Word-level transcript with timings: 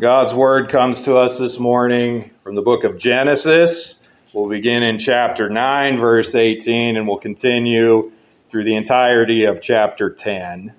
God's 0.00 0.32
Word 0.32 0.68
comes 0.68 1.00
to 1.02 1.16
us 1.16 1.40
this 1.40 1.58
morning 1.58 2.30
from 2.44 2.54
the 2.54 2.62
book 2.62 2.84
of 2.84 2.98
Genesis. 2.98 3.98
We'll 4.32 4.48
begin 4.48 4.84
in 4.84 5.00
chapter 5.00 5.50
9, 5.50 5.98
verse 5.98 6.36
18, 6.36 6.96
and 6.96 7.08
we'll 7.08 7.18
continue 7.18 8.12
through 8.48 8.62
the 8.62 8.76
entirety 8.76 9.42
of 9.42 9.60
chapter 9.60 10.08
10. 10.08 10.72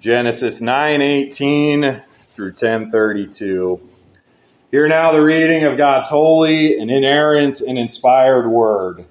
Genesis 0.00 0.62
9:18 0.62 2.00
through 2.34 2.52
10:32. 2.52 3.80
Hear 4.70 4.88
now 4.88 5.12
the 5.12 5.20
reading 5.20 5.64
of 5.64 5.76
God's 5.76 6.08
holy 6.08 6.78
and 6.78 6.90
inerrant 6.90 7.60
and 7.60 7.76
inspired 7.76 8.48
word. 8.48 9.04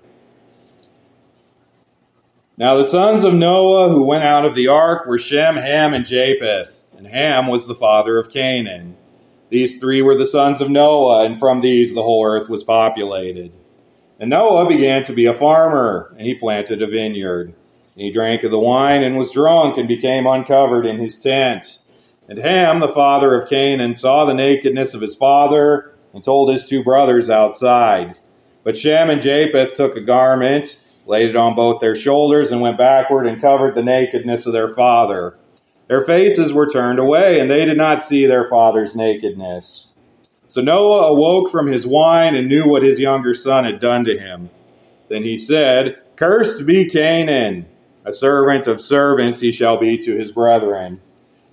Now 2.59 2.75
the 2.75 2.83
sons 2.83 3.23
of 3.23 3.33
Noah 3.33 3.87
who 3.87 4.03
went 4.03 4.25
out 4.25 4.43
of 4.43 4.53
the 4.53 4.67
ark 4.67 5.07
were 5.07 5.17
Shem, 5.17 5.55
Ham, 5.55 5.93
and 5.93 6.05
Japheth, 6.05 6.85
and 6.97 7.07
Ham 7.07 7.47
was 7.47 7.65
the 7.65 7.73
father 7.73 8.17
of 8.17 8.33
Canaan. 8.33 8.97
These 9.49 9.79
three 9.79 10.01
were 10.01 10.17
the 10.17 10.25
sons 10.25 10.59
of 10.59 10.69
Noah, 10.69 11.23
and 11.23 11.39
from 11.39 11.61
these 11.61 11.93
the 11.93 12.03
whole 12.03 12.25
earth 12.25 12.49
was 12.49 12.65
populated. 12.65 13.53
And 14.19 14.29
Noah 14.29 14.67
began 14.67 15.05
to 15.05 15.13
be 15.13 15.25
a 15.25 15.33
farmer, 15.33 16.13
and 16.17 16.27
he 16.27 16.35
planted 16.35 16.81
a 16.81 16.87
vineyard. 16.87 17.53
And 17.95 18.03
he 18.03 18.11
drank 18.11 18.43
of 18.43 18.51
the 18.51 18.59
wine 18.59 19.03
and 19.03 19.17
was 19.17 19.31
drunk, 19.31 19.77
and 19.77 19.87
became 19.87 20.27
uncovered 20.27 20.85
in 20.85 20.97
his 20.97 21.17
tent. 21.17 21.79
And 22.27 22.37
Ham, 22.39 22.81
the 22.81 22.89
father 22.89 23.39
of 23.39 23.49
Canaan, 23.49 23.93
saw 23.93 24.25
the 24.25 24.33
nakedness 24.33 24.93
of 24.93 24.99
his 24.99 25.15
father, 25.15 25.93
and 26.13 26.21
told 26.21 26.51
his 26.51 26.65
two 26.65 26.83
brothers 26.83 27.29
outside. 27.29 28.19
But 28.65 28.77
Shem 28.77 29.09
and 29.09 29.21
Japheth 29.21 29.75
took 29.75 29.95
a 29.95 30.01
garment, 30.01 30.77
laid 31.09 31.31
it 31.31 31.35
on 31.35 31.55
both 31.55 31.81
their 31.81 31.95
shoulders, 31.95 32.51
and 32.51 32.61
went 32.61 32.77
backward 32.77 33.25
and 33.25 33.41
covered 33.41 33.73
the 33.73 33.81
nakedness 33.81 34.45
of 34.45 34.53
their 34.53 34.69
father. 34.69 35.35
Their 35.87 36.01
faces 36.01 36.53
were 36.53 36.69
turned 36.69 36.99
away, 36.99 37.39
and 37.39 37.49
they 37.49 37.65
did 37.65 37.77
not 37.77 38.03
see 38.03 38.27
their 38.27 38.47
father's 38.47 38.95
nakedness. 38.95 39.87
So 40.49 40.61
Noah 40.61 41.07
awoke 41.07 41.49
from 41.49 41.65
his 41.65 41.87
wine 41.87 42.35
and 42.35 42.47
knew 42.47 42.67
what 42.67 42.83
his 42.83 42.99
younger 42.99 43.33
son 43.33 43.65
had 43.65 43.79
done 43.79 44.05
to 44.05 44.19
him. 44.19 44.51
Then 45.09 45.23
he 45.23 45.35
said, 45.35 45.99
Cursed 46.15 46.67
be 46.67 46.87
Canaan, 46.87 47.65
a 48.05 48.13
servant 48.13 48.67
of 48.67 48.79
servants 48.79 49.39
he 49.39 49.51
shall 49.51 49.79
be 49.79 49.97
to 49.97 50.15
his 50.15 50.31
brethren. 50.31 51.01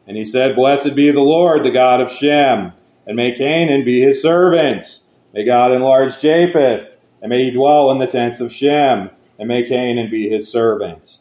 And 0.07 0.19
he 0.19 0.27
said, 0.27 0.55
Blessed 0.55 0.95
be 0.95 1.11
the 1.11 1.21
Lord, 1.21 1.65
the 1.65 1.71
God 1.71 2.03
of 2.03 2.13
Shem, 2.13 2.73
and 3.07 3.17
may 3.17 3.35
Canaan 3.35 3.87
be 3.87 4.03
his 4.03 4.21
servant. 4.21 5.01
May 5.33 5.47
God 5.47 5.73
enlarge 5.73 6.21
Japheth, 6.21 6.99
and 7.23 7.31
may 7.31 7.45
he 7.45 7.51
dwell 7.53 7.91
in 7.91 7.99
the 7.99 8.07
tents 8.07 8.41
of 8.41 8.53
Shem 8.53 9.09
and 9.39 9.49
may 9.49 9.69
Canaan 9.69 10.11
be 10.11 10.29
his 10.29 10.51
servant. 10.51 11.19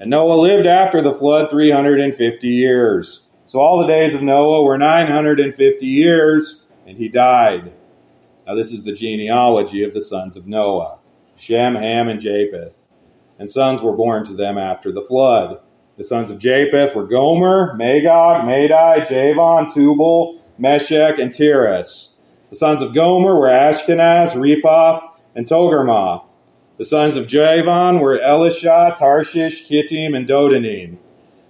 And 0.00 0.10
Noah 0.10 0.34
lived 0.34 0.66
after 0.66 1.00
the 1.00 1.14
flood 1.14 1.50
350 1.50 2.48
years. 2.48 3.26
So 3.46 3.60
all 3.60 3.78
the 3.78 3.86
days 3.86 4.14
of 4.14 4.22
Noah 4.22 4.62
were 4.62 4.76
950 4.76 5.86
years, 5.86 6.66
and 6.86 6.96
he 6.98 7.08
died. 7.08 7.72
Now, 8.46 8.54
this 8.54 8.72
is 8.72 8.84
the 8.84 8.92
genealogy 8.92 9.82
of 9.82 9.94
the 9.94 10.02
sons 10.02 10.36
of 10.36 10.46
Noah 10.46 10.98
Shem, 11.36 11.74
Ham, 11.74 12.08
and 12.08 12.20
Japheth. 12.20 12.78
And 13.38 13.50
sons 13.50 13.82
were 13.82 13.96
born 13.96 14.24
to 14.26 14.34
them 14.34 14.56
after 14.56 14.92
the 14.92 15.02
flood. 15.02 15.60
The 15.96 16.04
sons 16.04 16.30
of 16.30 16.38
Japheth 16.38 16.94
were 16.94 17.06
Gomer, 17.06 17.74
Magog, 17.74 18.44
Madai, 18.46 19.04
Javan, 19.04 19.72
Tubal, 19.72 20.42
Meshech, 20.58 21.18
and 21.18 21.34
Tiras. 21.34 22.16
The 22.50 22.56
sons 22.56 22.82
of 22.82 22.94
Gomer 22.94 23.34
were 23.34 23.48
Ashkenaz, 23.48 24.32
Rephath, 24.32 25.02
and 25.34 25.46
Togarmah. 25.46 26.25
The 26.78 26.84
sons 26.84 27.16
of 27.16 27.26
Javan 27.26 28.00
were 28.00 28.20
Elisha, 28.20 28.94
Tarshish, 28.98 29.66
Kittim, 29.66 30.14
and 30.14 30.28
Dodanim. 30.28 30.98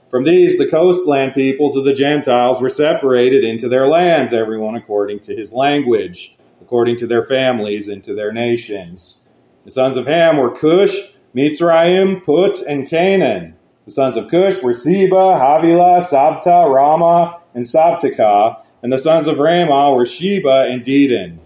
From 0.08 0.22
these, 0.22 0.56
the 0.56 0.68
coastland 0.68 1.34
peoples 1.34 1.76
of 1.76 1.84
the 1.84 1.92
Gentiles 1.92 2.60
were 2.60 2.70
separated 2.70 3.42
into 3.42 3.68
their 3.68 3.88
lands, 3.88 4.32
everyone 4.32 4.76
according 4.76 5.18
to 5.20 5.34
his 5.34 5.52
language, 5.52 6.36
according 6.62 6.98
to 6.98 7.08
their 7.08 7.24
families, 7.24 7.88
into 7.88 8.14
their 8.14 8.32
nations. 8.32 9.20
The 9.64 9.72
sons 9.72 9.96
of 9.96 10.06
Ham 10.06 10.36
were 10.36 10.56
Cush, 10.56 10.96
Mitzrayim, 11.34 12.24
Put, 12.24 12.62
and 12.62 12.88
Canaan. 12.88 13.56
The 13.84 13.90
sons 13.90 14.16
of 14.16 14.30
Cush 14.30 14.62
were 14.62 14.74
Seba, 14.74 15.36
Havilah, 15.36 16.06
Sabta, 16.06 16.44
Raamah, 16.44 17.40
and 17.54 17.64
Sabteka. 17.64 18.62
And 18.84 18.92
the 18.92 18.98
sons 18.98 19.26
of 19.26 19.38
Raamah 19.38 19.96
were 19.96 20.06
Sheba 20.06 20.68
and 20.70 20.84
Dedan. 20.84 21.38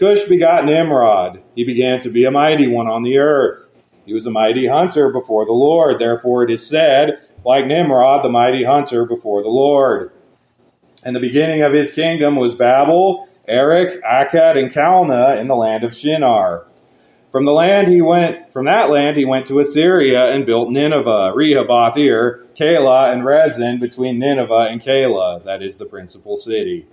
Cush 0.00 0.24
begot 0.24 0.64
Nimrod. 0.64 1.42
He 1.54 1.62
began 1.62 2.00
to 2.00 2.08
be 2.08 2.24
a 2.24 2.30
mighty 2.30 2.66
one 2.66 2.86
on 2.86 3.02
the 3.02 3.18
earth. 3.18 3.68
He 4.06 4.14
was 4.14 4.26
a 4.26 4.30
mighty 4.30 4.66
hunter 4.66 5.12
before 5.12 5.44
the 5.44 5.52
Lord. 5.52 6.00
Therefore 6.00 6.42
it 6.42 6.50
is 6.50 6.66
said, 6.66 7.20
like 7.44 7.66
Nimrod, 7.66 8.24
the 8.24 8.30
mighty 8.30 8.64
hunter 8.64 9.04
before 9.04 9.42
the 9.42 9.50
Lord. 9.50 10.10
And 11.04 11.14
the 11.14 11.20
beginning 11.20 11.60
of 11.60 11.74
his 11.74 11.92
kingdom 11.92 12.36
was 12.36 12.54
Babel, 12.54 13.28
Erech, 13.46 14.02
Akkad, 14.02 14.56
and 14.56 14.72
Calneh 14.72 15.38
in 15.38 15.48
the 15.48 15.54
land 15.54 15.84
of 15.84 15.94
Shinar. 15.94 16.64
From 17.30 17.44
the 17.44 17.52
land 17.52 17.88
he 17.88 18.00
went 18.00 18.54
from 18.54 18.64
that 18.64 18.88
land 18.88 19.18
he 19.18 19.26
went 19.26 19.48
to 19.48 19.60
Assyria 19.60 20.32
and 20.32 20.46
built 20.46 20.70
Nineveh, 20.70 21.32
Rehoboth 21.34 21.98
er, 21.98 22.00
Ir, 22.00 22.46
Calah, 22.58 23.12
and 23.12 23.22
Resen 23.22 23.78
between 23.78 24.18
Nineveh 24.18 24.68
and 24.70 24.82
Calah, 24.82 25.44
that 25.44 25.62
is 25.62 25.76
the 25.76 25.84
principal 25.84 26.38
city. 26.38 26.86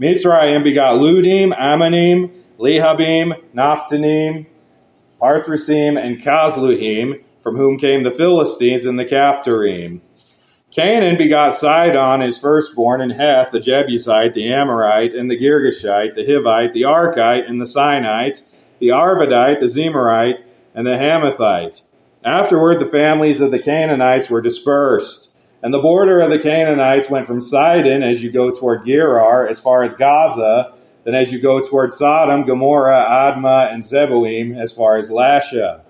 Mitzrayim 0.00 0.64
begot 0.64 0.96
Ludim, 0.96 1.56
Ammonim, 1.56 2.30
Lehabim, 2.58 3.32
Naphtanim, 3.54 4.46
Pathrusim, 5.20 6.02
and 6.02 6.22
Casluhim, 6.22 7.22
from 7.42 7.56
whom 7.56 7.78
came 7.78 8.02
the 8.02 8.10
Philistines 8.10 8.86
and 8.86 8.98
the 8.98 9.04
Caphtorim. 9.04 10.00
Canaan 10.70 11.18
begot 11.18 11.54
Sidon, 11.54 12.22
his 12.22 12.38
firstborn, 12.38 13.02
and 13.02 13.12
Heth, 13.12 13.50
the 13.50 13.60
Jebusite, 13.60 14.32
the 14.32 14.50
Amorite, 14.50 15.12
and 15.12 15.30
the 15.30 15.38
Girgashite, 15.38 16.14
the 16.14 16.24
Hivite, 16.24 16.72
the 16.72 16.82
Archite, 16.82 17.46
and 17.46 17.60
the 17.60 17.66
Sinite, 17.66 18.42
the 18.78 18.88
Arvadite, 18.88 19.60
the 19.60 19.66
Zemarite, 19.66 20.42
and 20.74 20.86
the 20.86 20.92
Hamathite. 20.92 21.82
Afterward, 22.24 22.80
the 22.80 22.90
families 22.90 23.42
of 23.42 23.50
the 23.50 23.58
Canaanites 23.58 24.30
were 24.30 24.40
dispersed. 24.40 25.31
And 25.62 25.72
the 25.72 25.78
border 25.78 26.20
of 26.20 26.30
the 26.30 26.40
Canaanites 26.40 27.08
went 27.08 27.26
from 27.26 27.40
Sidon 27.40 28.02
as 28.02 28.22
you 28.22 28.32
go 28.32 28.50
toward 28.50 28.84
Gerar 28.84 29.46
as 29.46 29.60
far 29.60 29.84
as 29.84 29.96
Gaza, 29.96 30.72
then 31.04 31.14
as 31.14 31.32
you 31.32 31.40
go 31.40 31.60
toward 31.60 31.92
Sodom, 31.92 32.44
Gomorrah, 32.44 33.06
Admah, 33.08 33.72
and 33.72 33.82
Zeboim 33.82 34.60
as 34.60 34.72
far 34.72 34.96
as 34.96 35.10
Lasha. 35.10 35.82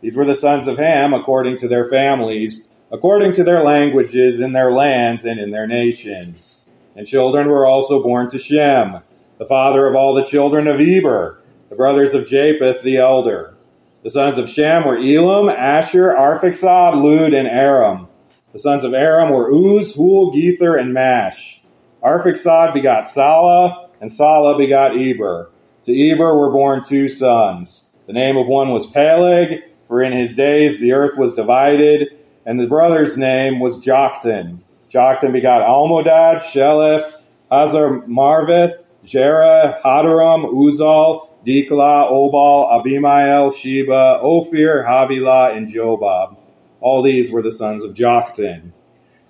These 0.00 0.16
were 0.16 0.24
the 0.24 0.34
sons 0.34 0.66
of 0.66 0.78
Ham 0.78 1.14
according 1.14 1.58
to 1.58 1.68
their 1.68 1.88
families, 1.88 2.64
according 2.90 3.34
to 3.34 3.44
their 3.44 3.62
languages, 3.62 4.40
in 4.40 4.52
their 4.52 4.72
lands, 4.72 5.24
and 5.24 5.38
in 5.38 5.50
their 5.50 5.66
nations. 5.66 6.60
And 6.96 7.06
children 7.06 7.48
were 7.48 7.66
also 7.66 8.02
born 8.02 8.28
to 8.30 8.38
Shem, 8.38 9.00
the 9.38 9.46
father 9.46 9.86
of 9.86 9.94
all 9.94 10.14
the 10.14 10.24
children 10.24 10.66
of 10.66 10.80
Eber, 10.80 11.42
the 11.68 11.76
brothers 11.76 12.14
of 12.14 12.26
Japheth 12.26 12.82
the 12.82 12.98
elder. 12.98 13.54
The 14.02 14.10
sons 14.10 14.38
of 14.38 14.48
Shem 14.48 14.84
were 14.84 14.98
Elam, 14.98 15.48
Asshur, 15.48 16.16
Arphaxad, 16.16 17.02
Lud, 17.02 17.34
and 17.34 17.48
Aram. 17.48 18.05
The 18.56 18.62
sons 18.62 18.84
of 18.84 18.94
Aram 18.94 19.34
were 19.34 19.52
Uz, 19.52 19.94
Hul, 19.94 20.32
Gether, 20.32 20.78
and 20.78 20.94
Mash. 20.94 21.60
Arphaxad 22.02 22.72
begot 22.72 23.06
Salah, 23.06 23.90
and 24.00 24.10
Salah 24.10 24.56
begot 24.56 24.96
Eber. 24.96 25.50
To 25.84 25.92
Eber 25.92 26.34
were 26.34 26.50
born 26.50 26.82
two 26.82 27.06
sons. 27.10 27.90
The 28.06 28.14
name 28.14 28.38
of 28.38 28.46
one 28.46 28.70
was 28.70 28.86
Peleg, 28.86 29.62
for 29.86 30.02
in 30.02 30.14
his 30.14 30.34
days 30.34 30.78
the 30.78 30.92
earth 30.92 31.18
was 31.18 31.34
divided, 31.34 32.18
and 32.46 32.58
the 32.58 32.66
brother's 32.66 33.18
name 33.18 33.60
was 33.60 33.78
Joktan. 33.84 34.60
Joktan 34.90 35.32
begot 35.32 35.68
Almodad, 35.68 36.40
Sheleph, 36.40 37.12
Hazar 37.50 38.06
Marveth, 38.08 38.82
Jerah, 39.04 39.78
Hadaram, 39.82 40.50
Uzal, 40.50 41.28
Diklah, 41.46 42.10
Obal, 42.10 42.72
Abimael, 42.72 43.54
Sheba, 43.54 44.18
Ophir, 44.22 44.82
Havilah, 44.82 45.54
and 45.54 45.68
Jobab. 45.68 46.38
All 46.86 47.02
these 47.02 47.32
were 47.32 47.42
the 47.42 47.50
sons 47.50 47.82
of 47.82 47.94
Joktan. 47.94 48.70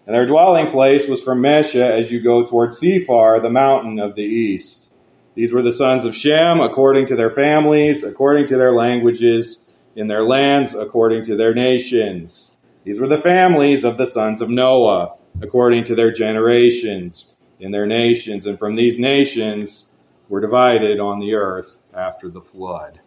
And 0.05 0.15
their 0.15 0.27
dwelling 0.27 0.71
place 0.71 1.09
was 1.09 1.23
from 1.23 1.41
Mesha 1.41 1.99
as 1.99 2.13
you 2.13 2.21
go 2.21 2.45
toward 2.45 2.69
Sephar, 2.69 3.41
the 3.41 3.49
mountain 3.49 3.99
of 3.99 4.15
the 4.15 4.21
east. 4.21 4.91
These 5.37 5.55
were 5.55 5.63
the 5.63 5.73
sons 5.73 6.05
of 6.05 6.15
Shem, 6.15 6.61
according 6.61 7.07
to 7.07 7.17
their 7.17 7.31
families, 7.31 8.05
according 8.05 8.49
to 8.49 8.59
their 8.59 8.75
languages, 8.75 9.65
in 9.95 10.07
their 10.07 10.23
lands 10.25 10.75
according 10.75 11.25
to 11.25 11.35
their 11.35 11.55
nations. 11.55 12.51
These 12.85 13.01
were 13.01 13.09
the 13.09 13.17
families 13.17 13.87
of 13.87 13.97
the 13.97 14.07
sons 14.07 14.43
of 14.43 14.51
Noah, 14.51 15.15
according 15.41 15.85
to 15.85 15.95
their 15.95 16.13
generations 16.13 17.37
in 17.59 17.71
their 17.71 17.87
nations. 17.87 18.45
And 18.45 18.59
from 18.59 18.77
these 18.77 18.99
nations 18.99 19.93
were 20.29 20.43
divided 20.43 21.01
on 21.01 21.21
the 21.21 21.33
earth 21.33 21.81
after 21.95 22.29
the 22.29 22.43
flood. 22.43 23.01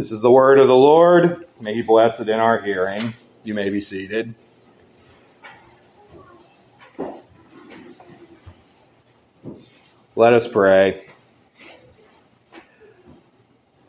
This 0.00 0.12
is 0.12 0.22
the 0.22 0.32
word 0.32 0.58
of 0.58 0.66
the 0.66 0.74
Lord. 0.74 1.44
May 1.60 1.74
he 1.74 1.82
bless 1.82 2.20
it 2.20 2.30
in 2.30 2.40
our 2.40 2.62
hearing. 2.62 3.12
You 3.44 3.52
may 3.52 3.68
be 3.68 3.82
seated. 3.82 4.34
Let 10.16 10.32
us 10.32 10.48
pray. 10.48 11.06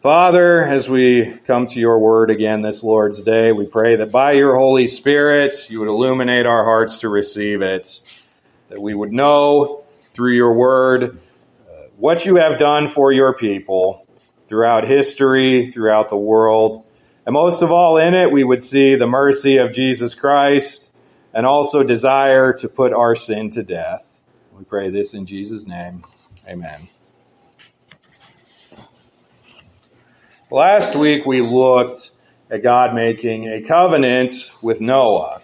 Father, 0.02 0.62
as 0.62 0.90
we 0.90 1.38
come 1.46 1.68
to 1.68 1.80
your 1.80 1.98
word 1.98 2.30
again 2.30 2.62
this 2.62 2.84
Lord's 2.84 3.24
Day, 3.24 3.54
we 3.54 3.66
pray 3.66 3.96
that 3.96 4.12
by 4.12 4.34
your 4.34 4.58
Holy 4.58 4.88
Spirit 4.88 5.70
you 5.70 5.80
would 5.80 5.88
illuminate 5.88 6.46
our 6.46 6.66
hearts 6.66 6.98
to 7.00 7.08
receive 7.08 7.62
it, 7.62 8.02
that 8.68 8.82
we 8.82 8.94
would 8.94 9.14
know 9.14 9.86
through 10.14 10.34
your 10.34 10.52
word 10.56 11.22
uh, 11.70 11.74
what 11.96 12.26
you 12.26 12.36
have 12.36 12.58
done 12.58 12.90
for 12.90 13.14
your 13.14 13.34
people 13.34 14.01
throughout 14.52 14.86
history, 14.86 15.68
throughout 15.68 16.10
the 16.10 16.18
world. 16.18 16.84
And 17.26 17.32
most 17.32 17.62
of 17.62 17.72
all, 17.72 17.96
in 17.96 18.14
it, 18.14 18.34
we 18.34 18.44
would 18.44 18.62
see 18.62 18.96
the 18.96 19.08
mercy 19.08 19.56
of 19.56 19.72
Jesus 19.72 20.14
Christ 20.14 20.92
and 21.34 21.46
also 21.46 21.84
desire 21.84 22.52
to 22.56 22.68
put 22.68 22.92
our 22.92 23.16
sin 23.16 23.50
to 23.52 23.64
death. 23.64 24.22
We 24.52 24.66
pray 24.66 24.90
this 24.90 25.14
in 25.14 25.26
Jesus' 25.26 25.66
name. 25.66 26.04
Amen. 26.46 26.90
Last 30.52 30.98
week 30.98 31.26
we 31.26 31.40
looked 31.40 32.12
at 32.50 32.62
God 32.62 32.94
making 32.94 33.48
a 33.48 33.62
covenant 33.62 34.52
with 34.62 34.82
Noah. 34.82 35.42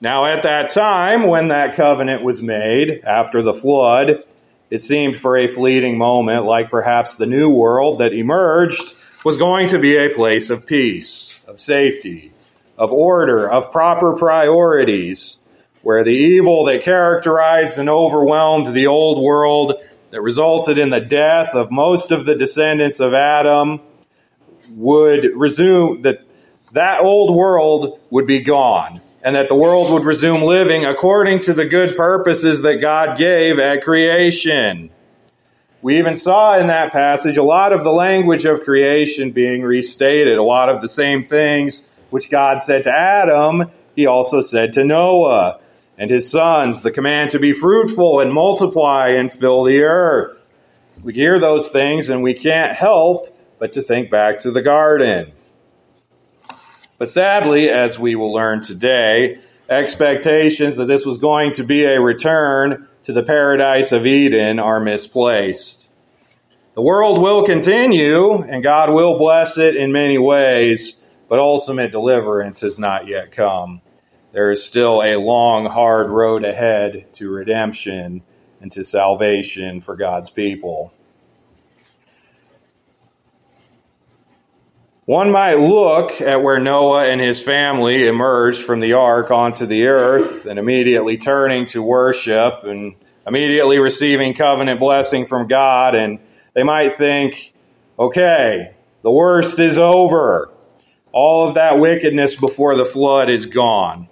Now, 0.00 0.24
at 0.24 0.44
that 0.44 0.72
time, 0.72 1.26
when 1.26 1.48
that 1.48 1.74
covenant 1.74 2.22
was 2.22 2.40
made 2.42 3.00
after 3.02 3.42
the 3.42 3.52
flood, 3.52 4.22
it 4.70 4.80
seemed 4.80 5.16
for 5.16 5.36
a 5.36 5.46
fleeting 5.46 5.96
moment 5.96 6.44
like 6.44 6.70
perhaps 6.70 7.14
the 7.14 7.26
new 7.26 7.50
world 7.50 7.98
that 7.98 8.12
emerged 8.12 8.94
was 9.24 9.36
going 9.36 9.68
to 9.68 9.78
be 9.78 9.96
a 9.96 10.14
place 10.14 10.50
of 10.50 10.66
peace, 10.66 11.40
of 11.46 11.60
safety, 11.60 12.32
of 12.76 12.92
order, 12.92 13.50
of 13.50 13.72
proper 13.72 14.14
priorities, 14.14 15.38
where 15.82 16.04
the 16.04 16.10
evil 16.10 16.64
that 16.64 16.82
characterized 16.82 17.78
and 17.78 17.88
overwhelmed 17.88 18.74
the 18.74 18.86
old 18.86 19.22
world 19.22 19.74
that 20.10 20.20
resulted 20.20 20.78
in 20.78 20.90
the 20.90 21.00
death 21.00 21.54
of 21.54 21.70
most 21.70 22.12
of 22.12 22.26
the 22.26 22.34
descendants 22.34 23.00
of 23.00 23.14
Adam 23.14 23.80
would 24.70 25.30
resume 25.34 26.02
that 26.02 26.20
that 26.72 27.00
old 27.00 27.34
world 27.34 27.98
would 28.10 28.26
be 28.26 28.40
gone 28.40 29.00
and 29.22 29.34
that 29.34 29.48
the 29.48 29.54
world 29.54 29.92
would 29.92 30.04
resume 30.04 30.42
living 30.42 30.84
according 30.84 31.40
to 31.40 31.54
the 31.54 31.66
good 31.66 31.96
purposes 31.96 32.62
that 32.62 32.76
God 32.76 33.18
gave 33.18 33.58
at 33.58 33.82
creation. 33.82 34.90
We 35.80 35.98
even 35.98 36.16
saw 36.16 36.58
in 36.58 36.66
that 36.68 36.92
passage 36.92 37.36
a 37.36 37.42
lot 37.42 37.72
of 37.72 37.84
the 37.84 37.92
language 37.92 38.44
of 38.44 38.62
creation 38.62 39.30
being 39.30 39.62
restated, 39.62 40.36
a 40.36 40.42
lot 40.42 40.68
of 40.68 40.82
the 40.82 40.88
same 40.88 41.22
things 41.22 41.88
which 42.10 42.30
God 42.30 42.60
said 42.60 42.84
to 42.84 42.90
Adam, 42.90 43.70
he 43.94 44.06
also 44.06 44.40
said 44.40 44.72
to 44.74 44.84
Noah 44.84 45.60
and 45.96 46.10
his 46.10 46.30
sons, 46.30 46.80
the 46.80 46.90
command 46.90 47.30
to 47.32 47.38
be 47.38 47.52
fruitful 47.52 48.20
and 48.20 48.32
multiply 48.32 49.08
and 49.08 49.32
fill 49.32 49.64
the 49.64 49.80
earth. 49.80 50.48
We 51.02 51.12
hear 51.14 51.38
those 51.38 51.68
things 51.68 52.08
and 52.08 52.22
we 52.22 52.34
can't 52.34 52.76
help 52.76 53.36
but 53.58 53.72
to 53.72 53.82
think 53.82 54.10
back 54.10 54.38
to 54.40 54.50
the 54.50 54.62
garden. 54.62 55.32
But 56.98 57.08
sadly, 57.08 57.70
as 57.70 57.96
we 57.96 58.16
will 58.16 58.32
learn 58.32 58.60
today, 58.60 59.38
expectations 59.70 60.76
that 60.76 60.86
this 60.86 61.06
was 61.06 61.18
going 61.18 61.52
to 61.52 61.64
be 61.64 61.84
a 61.84 62.00
return 62.00 62.88
to 63.04 63.12
the 63.12 63.22
paradise 63.22 63.92
of 63.92 64.04
Eden 64.04 64.58
are 64.58 64.80
misplaced. 64.80 65.88
The 66.74 66.82
world 66.82 67.22
will 67.22 67.44
continue, 67.44 68.42
and 68.42 68.62
God 68.64 68.90
will 68.90 69.16
bless 69.16 69.58
it 69.58 69.76
in 69.76 69.92
many 69.92 70.18
ways, 70.18 71.00
but 71.28 71.38
ultimate 71.38 71.92
deliverance 71.92 72.62
has 72.62 72.78
not 72.80 73.06
yet 73.06 73.30
come. 73.30 73.80
There 74.32 74.50
is 74.50 74.64
still 74.64 75.02
a 75.02 75.16
long, 75.16 75.66
hard 75.66 76.10
road 76.10 76.44
ahead 76.44 77.12
to 77.14 77.30
redemption 77.30 78.22
and 78.60 78.72
to 78.72 78.82
salvation 78.82 79.80
for 79.80 79.94
God's 79.94 80.30
people. 80.30 80.92
One 85.08 85.30
might 85.30 85.54
look 85.54 86.20
at 86.20 86.42
where 86.42 86.58
Noah 86.58 87.06
and 87.06 87.18
his 87.18 87.40
family 87.40 88.06
emerged 88.06 88.60
from 88.60 88.80
the 88.80 88.92
ark 88.92 89.30
onto 89.30 89.64
the 89.64 89.86
earth 89.86 90.44
and 90.44 90.58
immediately 90.58 91.16
turning 91.16 91.64
to 91.68 91.82
worship 91.82 92.64
and 92.64 92.94
immediately 93.26 93.78
receiving 93.78 94.34
covenant 94.34 94.78
blessing 94.78 95.24
from 95.24 95.46
God, 95.46 95.94
and 95.94 96.18
they 96.52 96.62
might 96.62 96.92
think, 96.92 97.54
okay, 97.98 98.74
the 99.00 99.10
worst 99.10 99.58
is 99.60 99.78
over. 99.78 100.50
All 101.10 101.48
of 101.48 101.54
that 101.54 101.78
wickedness 101.78 102.36
before 102.36 102.76
the 102.76 102.84
flood 102.84 103.30
is 103.30 103.46
gone. 103.46 104.10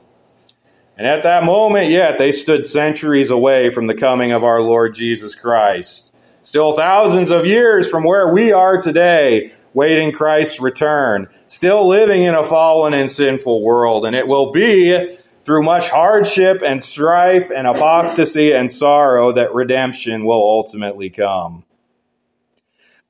And 0.97 1.07
at 1.07 1.25
that 1.25 1.45
moment, 1.45 1.91
yet, 1.91 2.17
they 2.17 2.33
stood 2.33 2.65
centuries 2.65 3.29
away 3.29 3.69
from 3.69 3.87
the 3.87 3.95
coming 3.95 4.33
of 4.33 4.45
our 4.45 4.63
Lord 4.63 4.95
Jesus 4.95 5.35
Christ. 5.35 6.11
Still 6.43 6.73
thousands 6.73 7.31
of 7.31 7.45
years 7.45 7.87
from 7.87 8.03
where 8.03 8.33
we 8.33 8.51
are 8.51 8.81
today, 8.81 9.53
waiting 9.77 10.11
Christ's 10.11 10.59
return, 10.59 11.29
still 11.45 11.87
living 11.87 12.23
in 12.23 12.35
a 12.35 12.43
fallen 12.43 12.95
and 12.95 13.11
sinful 13.11 13.63
world. 13.63 14.07
And 14.07 14.17
it 14.17 14.27
will 14.27 14.51
be 14.51 15.19
through 15.45 15.63
much 15.63 15.91
hardship 15.91 16.63
and 16.65 16.83
strife 16.83 17.51
and 17.55 17.67
apostasy 17.67 18.53
and 18.55 18.73
sorrow 18.73 19.33
that 19.33 19.53
redemption 19.53 20.25
will 20.25 20.41
ultimately 20.41 21.11
come. 21.11 21.63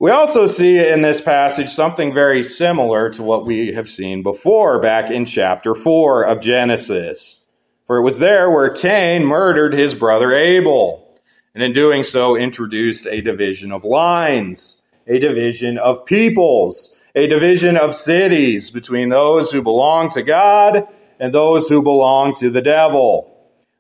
We 0.00 0.10
also 0.10 0.46
see 0.46 0.76
in 0.76 1.02
this 1.02 1.20
passage 1.20 1.70
something 1.70 2.12
very 2.12 2.42
similar 2.42 3.10
to 3.10 3.22
what 3.22 3.46
we 3.46 3.72
have 3.72 3.88
seen 3.88 4.24
before 4.24 4.80
back 4.80 5.08
in 5.08 5.24
chapter 5.24 5.72
4 5.72 6.24
of 6.24 6.40
Genesis. 6.42 7.44
For 7.86 7.98
it 7.98 8.02
was 8.02 8.18
there 8.18 8.50
where 8.50 8.70
Cain 8.70 9.24
murdered 9.24 9.72
his 9.72 9.94
brother 9.94 10.34
Abel, 10.34 11.16
and 11.54 11.62
in 11.62 11.72
doing 11.72 12.02
so 12.02 12.36
introduced 12.36 13.06
a 13.06 13.20
division 13.20 13.70
of 13.70 13.84
lines 13.84 14.82
a 15.06 15.19
division 15.19 15.79
of 15.79 16.05
peoples, 16.05 16.95
a 17.14 17.26
division 17.26 17.76
of 17.76 17.95
cities 17.95 18.71
between 18.71 19.09
those 19.09 19.50
who 19.50 19.62
belong 19.62 20.11
to 20.11 20.23
God 20.23 20.87
and 21.19 21.33
those 21.33 21.69
who 21.69 21.83
belong 21.83 22.35
to 22.35 22.50
the 22.50 22.61
devil, 22.61 23.33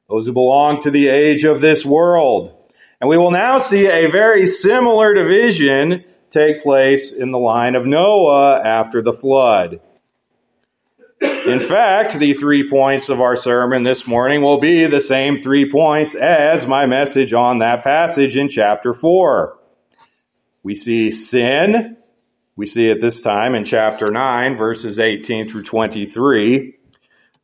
those 0.08 0.26
who 0.26 0.32
belong 0.32 0.80
to 0.80 0.90
the 0.90 1.08
age 1.08 1.44
of 1.44 1.60
this 1.60 1.84
world. 1.84 2.52
And 3.00 3.10
we 3.10 3.18
will 3.18 3.30
now 3.30 3.58
see 3.58 3.86
a 3.86 4.10
very 4.10 4.46
similar 4.46 5.12
division 5.14 6.04
take 6.30 6.62
place 6.62 7.12
in 7.12 7.30
the 7.30 7.38
line 7.38 7.74
of 7.74 7.86
Noah 7.86 8.60
after 8.64 9.02
the 9.02 9.12
flood. 9.12 9.80
In 11.46 11.60
fact, 11.60 12.18
the 12.18 12.34
three 12.34 12.68
points 12.68 13.08
of 13.08 13.20
our 13.20 13.36
sermon 13.36 13.84
this 13.84 14.06
morning 14.06 14.42
will 14.42 14.58
be 14.58 14.84
the 14.86 15.00
same 15.00 15.36
three 15.36 15.70
points 15.70 16.14
as 16.14 16.66
my 16.66 16.86
message 16.86 17.32
on 17.32 17.58
that 17.58 17.84
passage 17.84 18.36
in 18.36 18.48
chapter 18.48 18.92
4. 18.92 19.56
We 20.66 20.74
see 20.74 21.12
sin. 21.12 21.96
We 22.56 22.66
see 22.66 22.88
it 22.88 23.00
this 23.00 23.20
time 23.20 23.54
in 23.54 23.64
chapter 23.64 24.10
9, 24.10 24.56
verses 24.56 24.98
18 24.98 25.48
through 25.48 25.62
23. 25.62 26.74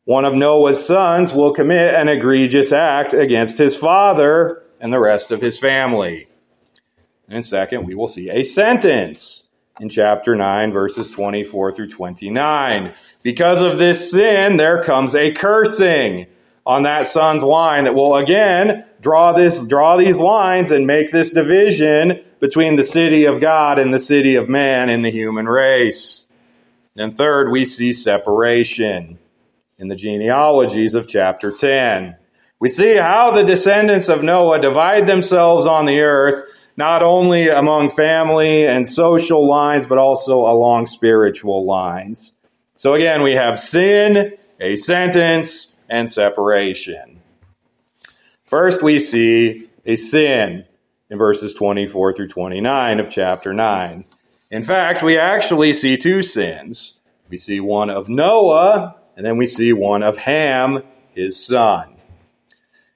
One 0.03 0.25
of 0.25 0.33
Noah's 0.33 0.85
sons 0.85 1.31
will 1.31 1.53
commit 1.53 1.95
an 1.95 2.09
egregious 2.09 2.73
act 2.73 3.13
against 3.13 3.57
his 3.57 3.77
father 3.77 4.63
and 4.81 4.91
the 4.91 4.99
rest 4.99 5.31
of 5.31 5.39
his 5.39 5.57
family. 5.57 6.27
And 7.29 7.45
second, 7.45 7.87
we 7.87 7.95
will 7.95 8.07
see 8.07 8.29
a 8.29 8.43
sentence 8.43 9.47
in 9.79 9.87
chapter 9.87 10.35
9, 10.35 10.73
verses 10.73 11.09
24 11.09 11.71
through 11.71 11.91
29. 11.91 12.93
Because 13.21 13.61
of 13.61 13.77
this 13.77 14.11
sin, 14.11 14.57
there 14.57 14.83
comes 14.83 15.15
a 15.15 15.31
cursing 15.31 16.25
on 16.65 16.83
that 16.83 17.07
son's 17.07 17.43
line 17.43 17.85
that 17.85 17.95
will 17.95 18.17
again 18.17 18.85
draw 18.99 19.31
this 19.31 19.63
draw 19.65 19.95
these 19.95 20.19
lines 20.19 20.71
and 20.71 20.85
make 20.87 21.11
this 21.11 21.31
division 21.31 22.21
between 22.43 22.75
the 22.75 22.83
city 22.83 23.23
of 23.23 23.39
God 23.39 23.79
and 23.79 23.93
the 23.93 23.97
city 23.97 24.35
of 24.35 24.49
man 24.49 24.89
in 24.89 25.01
the 25.01 25.09
human 25.09 25.47
race. 25.47 26.25
And 26.97 27.17
third, 27.17 27.49
we 27.49 27.63
see 27.63 27.93
separation 27.93 29.17
in 29.77 29.87
the 29.87 29.95
genealogies 29.95 30.93
of 30.93 31.07
chapter 31.07 31.53
10. 31.53 32.17
We 32.59 32.67
see 32.67 32.97
how 32.97 33.31
the 33.31 33.45
descendants 33.45 34.09
of 34.09 34.23
Noah 34.23 34.59
divide 34.59 35.07
themselves 35.07 35.65
on 35.65 35.85
the 35.85 36.01
earth, 36.01 36.43
not 36.75 37.01
only 37.01 37.47
among 37.47 37.91
family 37.91 38.67
and 38.67 38.85
social 38.85 39.47
lines, 39.47 39.87
but 39.87 39.97
also 39.97 40.39
along 40.39 40.87
spiritual 40.87 41.63
lines. 41.63 42.35
So 42.75 42.93
again, 42.93 43.21
we 43.21 43.35
have 43.35 43.57
sin, 43.57 44.33
a 44.59 44.75
sentence, 44.75 45.73
and 45.87 46.11
separation. 46.11 47.21
First, 48.43 48.83
we 48.83 48.99
see 48.99 49.69
a 49.85 49.95
sin 49.95 50.65
in 51.09 51.17
verses 51.17 51.53
24 51.53 52.13
through 52.13 52.27
29 52.27 52.99
of 52.99 53.09
chapter 53.09 53.53
9. 53.53 54.05
In 54.51 54.63
fact, 54.63 55.03
we 55.03 55.17
actually 55.17 55.73
see 55.73 55.97
two 55.97 56.21
sins. 56.21 56.99
We 57.29 57.37
see 57.37 57.59
one 57.59 57.89
of 57.89 58.09
Noah, 58.09 58.95
and 59.15 59.25
then 59.25 59.37
we 59.37 59.45
see 59.45 59.73
one 59.73 60.03
of 60.03 60.17
Ham, 60.17 60.83
his 61.15 61.43
son. 61.43 61.95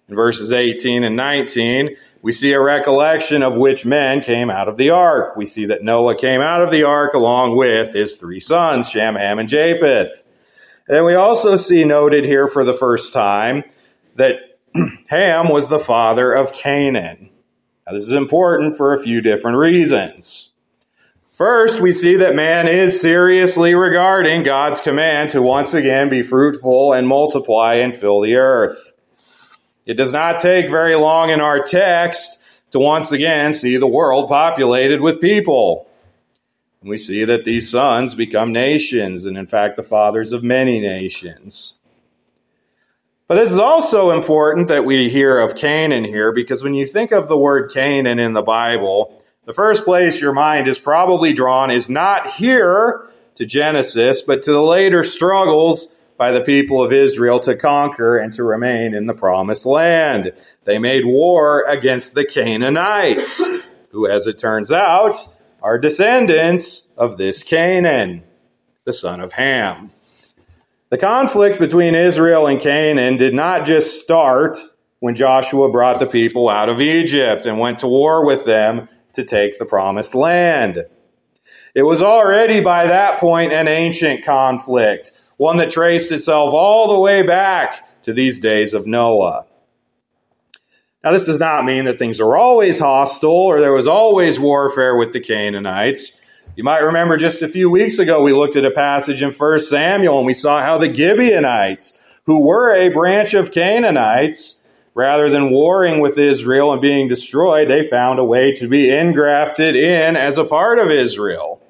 In 0.07 0.15
verses 0.15 0.53
18 0.53 1.03
and 1.03 1.15
19, 1.15 1.97
we 2.21 2.31
see 2.31 2.53
a 2.53 2.61
recollection 2.61 3.43
of 3.43 3.55
which 3.55 3.85
men 3.85 4.21
came 4.21 4.49
out 4.49 4.67
of 4.67 4.77
the 4.77 4.91
ark. 4.91 5.35
We 5.35 5.45
see 5.45 5.65
that 5.67 5.83
Noah 5.83 6.15
came 6.17 6.41
out 6.41 6.61
of 6.61 6.71
the 6.71 6.83
ark 6.83 7.13
along 7.13 7.57
with 7.57 7.93
his 7.93 8.15
three 8.15 8.39
sons, 8.39 8.89
Shem, 8.89 9.15
Ham, 9.15 9.39
and 9.39 9.49
Japheth. 9.49 10.23
And 10.87 11.05
we 11.05 11.15
also 11.15 11.55
see 11.55 11.83
noted 11.83 12.23
here 12.25 12.47
for 12.47 12.63
the 12.63 12.73
first 12.73 13.13
time 13.13 13.63
that 14.15 14.59
Ham 15.07 15.49
was 15.49 15.67
the 15.67 15.79
father 15.79 16.33
of 16.33 16.53
Canaan. 16.53 17.29
Now, 17.87 17.93
this 17.93 18.03
is 18.03 18.11
important 18.11 18.75
for 18.75 18.93
a 18.93 19.01
few 19.01 19.21
different 19.21 19.57
reasons. 19.57 20.51
First, 21.35 21.79
we 21.79 21.93
see 21.93 22.17
that 22.17 22.35
man 22.35 22.67
is 22.67 22.99
seriously 22.99 23.75
regarding 23.75 24.43
God's 24.43 24.81
command 24.81 25.29
to 25.29 25.41
once 25.41 25.73
again 25.73 26.09
be 26.09 26.21
fruitful 26.21 26.91
and 26.91 27.07
multiply 27.07 27.75
and 27.75 27.95
fill 27.95 28.19
the 28.19 28.35
earth. 28.35 28.91
It 29.85 29.93
does 29.93 30.11
not 30.11 30.41
take 30.41 30.69
very 30.69 30.97
long 30.97 31.29
in 31.29 31.39
our 31.39 31.63
text 31.63 32.39
to 32.71 32.79
once 32.79 33.13
again 33.13 33.53
see 33.53 33.77
the 33.77 33.87
world 33.87 34.27
populated 34.27 34.99
with 34.99 35.21
people. 35.21 35.87
And 36.81 36.89
we 36.89 36.97
see 36.97 37.23
that 37.23 37.45
these 37.45 37.71
sons 37.71 38.15
become 38.15 38.51
nations, 38.51 39.25
and 39.25 39.37
in 39.37 39.47
fact, 39.47 39.77
the 39.77 39.83
fathers 39.83 40.33
of 40.33 40.43
many 40.43 40.81
nations. 40.81 41.76
But 43.27 43.35
this 43.35 43.51
is 43.51 43.59
also 43.59 44.11
important 44.11 44.69
that 44.69 44.85
we 44.85 45.09
hear 45.09 45.37
of 45.37 45.55
Canaan 45.55 46.05
here, 46.05 46.31
because 46.31 46.63
when 46.63 46.73
you 46.73 46.85
think 46.85 47.11
of 47.11 47.27
the 47.27 47.37
word 47.37 47.71
Canaan 47.73 48.19
in 48.19 48.31
the 48.31 48.41
Bible, 48.41 49.21
the 49.45 49.51
first 49.53 49.83
place 49.83 50.21
your 50.21 50.31
mind 50.31 50.69
is 50.69 50.79
probably 50.79 51.33
drawn 51.33 51.69
is 51.69 51.89
not 51.89 52.31
here 52.31 53.09
to 53.35 53.45
Genesis, 53.45 54.21
but 54.21 54.43
to 54.43 54.53
the 54.53 54.61
later 54.61 55.03
struggles 55.03 55.93
by 56.17 56.31
the 56.31 56.39
people 56.39 56.81
of 56.81 56.93
Israel 56.93 57.39
to 57.41 57.57
conquer 57.57 58.17
and 58.17 58.31
to 58.31 58.45
remain 58.45 58.93
in 58.93 59.07
the 59.07 59.13
promised 59.13 59.65
land. 59.65 60.31
They 60.63 60.79
made 60.79 61.05
war 61.05 61.63
against 61.67 62.13
the 62.13 62.23
Canaanites, 62.23 63.43
who, 63.91 64.09
as 64.09 64.25
it 64.25 64.39
turns 64.39 64.71
out, 64.71 65.17
are 65.61 65.77
descendants 65.77 66.91
of 66.97 67.17
this 67.17 67.43
Canaan, 67.43 68.23
the 68.85 68.93
son 68.93 69.19
of 69.19 69.33
Ham. 69.33 69.91
The 70.89 70.97
conflict 70.97 71.59
between 71.59 71.95
Israel 71.95 72.47
and 72.47 72.61
Canaan 72.61 73.17
did 73.17 73.33
not 73.33 73.65
just 73.65 73.99
start 73.99 74.57
when 74.99 75.15
Joshua 75.15 75.69
brought 75.69 75.99
the 75.99 76.05
people 76.05 76.47
out 76.47 76.69
of 76.69 76.79
Egypt 76.79 77.45
and 77.45 77.59
went 77.59 77.79
to 77.79 77.87
war 77.87 78.25
with 78.25 78.45
them 78.45 78.87
to 79.13 79.25
take 79.25 79.59
the 79.59 79.65
promised 79.65 80.15
land. 80.15 80.85
It 81.75 81.83
was 81.83 82.01
already 82.01 82.61
by 82.61 82.87
that 82.87 83.19
point 83.19 83.51
an 83.51 83.67
ancient 83.67 84.23
conflict 84.23 85.11
one 85.35 85.57
that 85.57 85.69
traced 85.69 86.11
itself 86.11 86.53
all 86.53 86.87
the 86.87 86.99
way 86.99 87.21
back 87.21 88.01
to 88.03 88.13
these 88.13 88.39
days 88.39 88.73
of 88.73 88.87
Noah. 88.87 89.45
Now, 91.03 91.11
this 91.11 91.25
does 91.25 91.39
not 91.39 91.63
mean 91.63 91.85
that 91.85 91.99
things 91.99 92.19
are 92.19 92.35
always 92.35 92.79
hostile 92.79 93.29
or 93.29 93.59
there 93.59 93.73
was 93.73 93.87
always 93.87 94.39
warfare 94.39 94.95
with 94.95 95.13
the 95.13 95.19
Canaanites. 95.19 96.13
You 96.57 96.63
might 96.63 96.79
remember 96.79 97.17
just 97.17 97.43
a 97.43 97.47
few 97.47 97.69
weeks 97.69 97.99
ago 97.99 98.23
we 98.23 98.33
looked 98.33 98.55
at 98.55 98.65
a 98.65 98.71
passage 98.71 99.21
in 99.21 99.29
1 99.29 99.59
Samuel 99.59 100.17
and 100.17 100.25
we 100.25 100.33
saw 100.33 100.59
how 100.59 100.79
the 100.79 100.91
Gibeonites, 100.91 101.93
who 102.25 102.41
were 102.41 102.75
a 102.75 102.89
branch 102.89 103.35
of 103.35 103.51
Canaanites, 103.51 104.59
rather 104.95 105.29
than 105.29 105.51
warring 105.51 106.01
with 106.01 106.17
Israel 106.17 106.73
and 106.73 106.81
being 106.81 107.07
destroyed, 107.07 107.69
they 107.69 107.87
found 107.87 108.17
a 108.17 108.23
way 108.23 108.53
to 108.53 108.67
be 108.67 108.89
engrafted 108.89 109.75
in 109.75 110.15
as 110.15 110.39
a 110.39 110.43
part 110.43 110.79
of 110.79 110.89
Israel. 110.89 111.61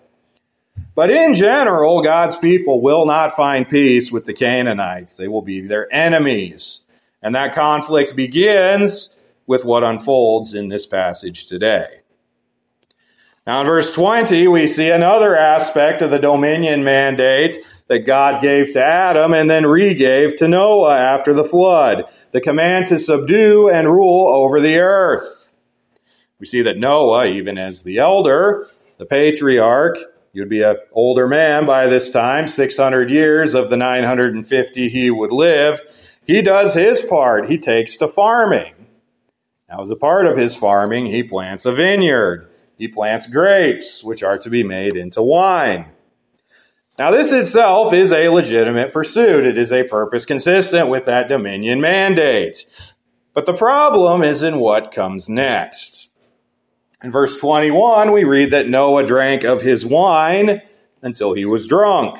But 0.95 1.11
in 1.11 1.33
general, 1.33 2.01
God's 2.01 2.37
people 2.37 2.79
will 2.79 3.05
not 3.05 3.33
find 3.33 3.67
peace 3.67 4.09
with 4.09 4.23
the 4.23 4.33
Canaanites. 4.33 5.17
They 5.17 5.27
will 5.27 5.41
be 5.41 5.67
their 5.67 5.93
enemies. 5.93 6.85
And 7.21 7.35
that 7.35 7.53
conflict 7.53 8.15
begins 8.15 9.13
with 9.47 9.65
what 9.65 9.83
unfolds 9.83 10.53
in 10.53 10.69
this 10.69 10.87
passage 10.87 11.47
today. 11.47 12.03
Now, 13.47 13.61
in 13.61 13.65
verse 13.65 13.91
20, 13.91 14.49
we 14.49 14.67
see 14.67 14.89
another 14.89 15.37
aspect 15.37 16.01
of 16.01 16.11
the 16.11 16.19
dominion 16.19 16.83
mandate 16.83 17.57
that 17.87 18.05
God 18.05 18.41
gave 18.41 18.73
to 18.73 18.83
Adam 18.83 19.33
and 19.33 19.49
then 19.49 19.63
regave 19.63 20.35
to 20.39 20.49
Noah 20.49 20.97
after 20.97 21.33
the 21.33 21.45
flood 21.45 22.03
the 22.33 22.41
command 22.41 22.87
to 22.87 22.99
subdue 22.99 23.69
and 23.69 23.87
rule 23.87 24.27
over 24.27 24.59
the 24.59 24.75
earth. 24.75 25.49
We 26.41 26.45
see 26.45 26.61
that 26.63 26.77
Noah, 26.77 27.27
even 27.27 27.57
as 27.57 27.83
the 27.83 27.99
elder, 27.99 28.67
the 28.97 29.05
patriarch, 29.05 29.97
You'd 30.33 30.49
be 30.49 30.61
an 30.61 30.77
older 30.91 31.27
man 31.27 31.65
by 31.65 31.87
this 31.87 32.11
time, 32.11 32.47
600 32.47 33.09
years 33.09 33.55
of 33.55 33.71
the 33.71 33.77
950 33.77 34.87
he 34.87 35.09
would 35.09 35.31
live. 35.31 35.81
He 36.27 36.43
does 36.43 36.75
his 36.75 37.01
part. 37.01 37.49
He 37.49 37.57
takes 37.57 37.97
to 37.97 38.07
farming. 38.07 38.75
Now, 39.67 39.81
as 39.81 39.89
a 39.89 39.95
part 39.95 40.27
of 40.27 40.37
his 40.37 40.55
farming, 40.55 41.07
he 41.07 41.23
plants 41.23 41.65
a 41.65 41.71
vineyard. 41.71 42.47
He 42.77 42.87
plants 42.87 43.27
grapes, 43.27 44.03
which 44.03 44.23
are 44.23 44.37
to 44.39 44.49
be 44.49 44.63
made 44.63 44.95
into 44.95 45.21
wine. 45.21 45.87
Now, 46.99 47.11
this 47.11 47.31
itself 47.31 47.93
is 47.93 48.11
a 48.11 48.29
legitimate 48.29 48.93
pursuit. 48.93 49.45
It 49.45 49.57
is 49.57 49.71
a 49.71 49.83
purpose 49.83 50.25
consistent 50.25 50.89
with 50.89 51.05
that 51.05 51.27
dominion 51.27 51.79
mandate. 51.79 52.65
But 53.33 53.45
the 53.45 53.53
problem 53.53 54.23
is 54.23 54.41
in 54.41 54.59
what 54.59 54.91
comes 54.91 55.29
next. 55.29 56.09
In 57.03 57.11
verse 57.11 57.39
21, 57.39 58.11
we 58.11 58.23
read 58.23 58.51
that 58.51 58.67
Noah 58.67 59.05
drank 59.05 59.43
of 59.43 59.61
his 59.61 59.85
wine 59.85 60.61
until 61.03 61.33
he 61.33 61.45
was 61.45 61.67
drunk. 61.67 62.19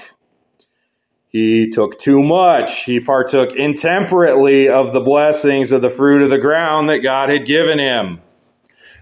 He 1.28 1.70
took 1.70 1.98
too 2.00 2.22
much. 2.22 2.84
He 2.84 3.00
partook 3.00 3.56
intemperately 3.56 4.70
of 4.70 4.94
the 4.94 5.02
blessings 5.02 5.72
of 5.72 5.82
the 5.82 5.90
fruit 5.90 6.22
of 6.22 6.30
the 6.30 6.38
ground 6.38 6.90
that 6.90 7.00
God 7.00 7.30
had 7.30 7.48
given 7.48 7.80
him. 7.80 8.22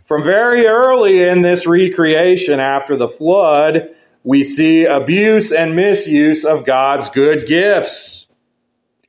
From 0.06 0.24
very 0.24 0.68
early 0.68 1.24
in 1.24 1.42
this 1.42 1.66
recreation 1.66 2.60
after 2.60 2.96
the 2.96 3.10
flood, 3.10 3.90
we 4.24 4.44
see 4.44 4.86
abuse 4.86 5.52
and 5.52 5.76
misuse 5.76 6.46
of 6.46 6.64
God's 6.64 7.10
good 7.10 7.48
gifts. 7.48 8.28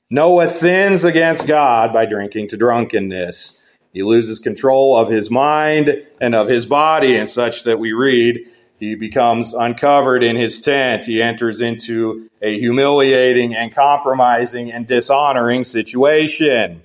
Noah 0.08 0.48
sins 0.48 1.04
against 1.04 1.46
God 1.46 1.92
by 1.92 2.06
drinking 2.06 2.48
to 2.48 2.56
drunkenness. 2.56 3.60
He 3.92 4.02
loses 4.02 4.40
control 4.40 4.96
of 4.96 5.10
his 5.10 5.30
mind 5.30 5.90
and 6.18 6.34
of 6.34 6.48
his 6.48 6.64
body, 6.64 7.16
and 7.16 7.28
such 7.28 7.64
that 7.64 7.78
we 7.78 7.92
read, 7.92 8.50
he 8.78 8.94
becomes 8.94 9.52
uncovered 9.52 10.22
in 10.22 10.36
his 10.36 10.60
tent. 10.60 11.04
He 11.04 11.22
enters 11.22 11.60
into 11.60 12.30
a 12.40 12.58
humiliating 12.58 13.54
and 13.54 13.74
compromising 13.74 14.70
and 14.70 14.86
dishonoring 14.86 15.64
situation. 15.64 16.82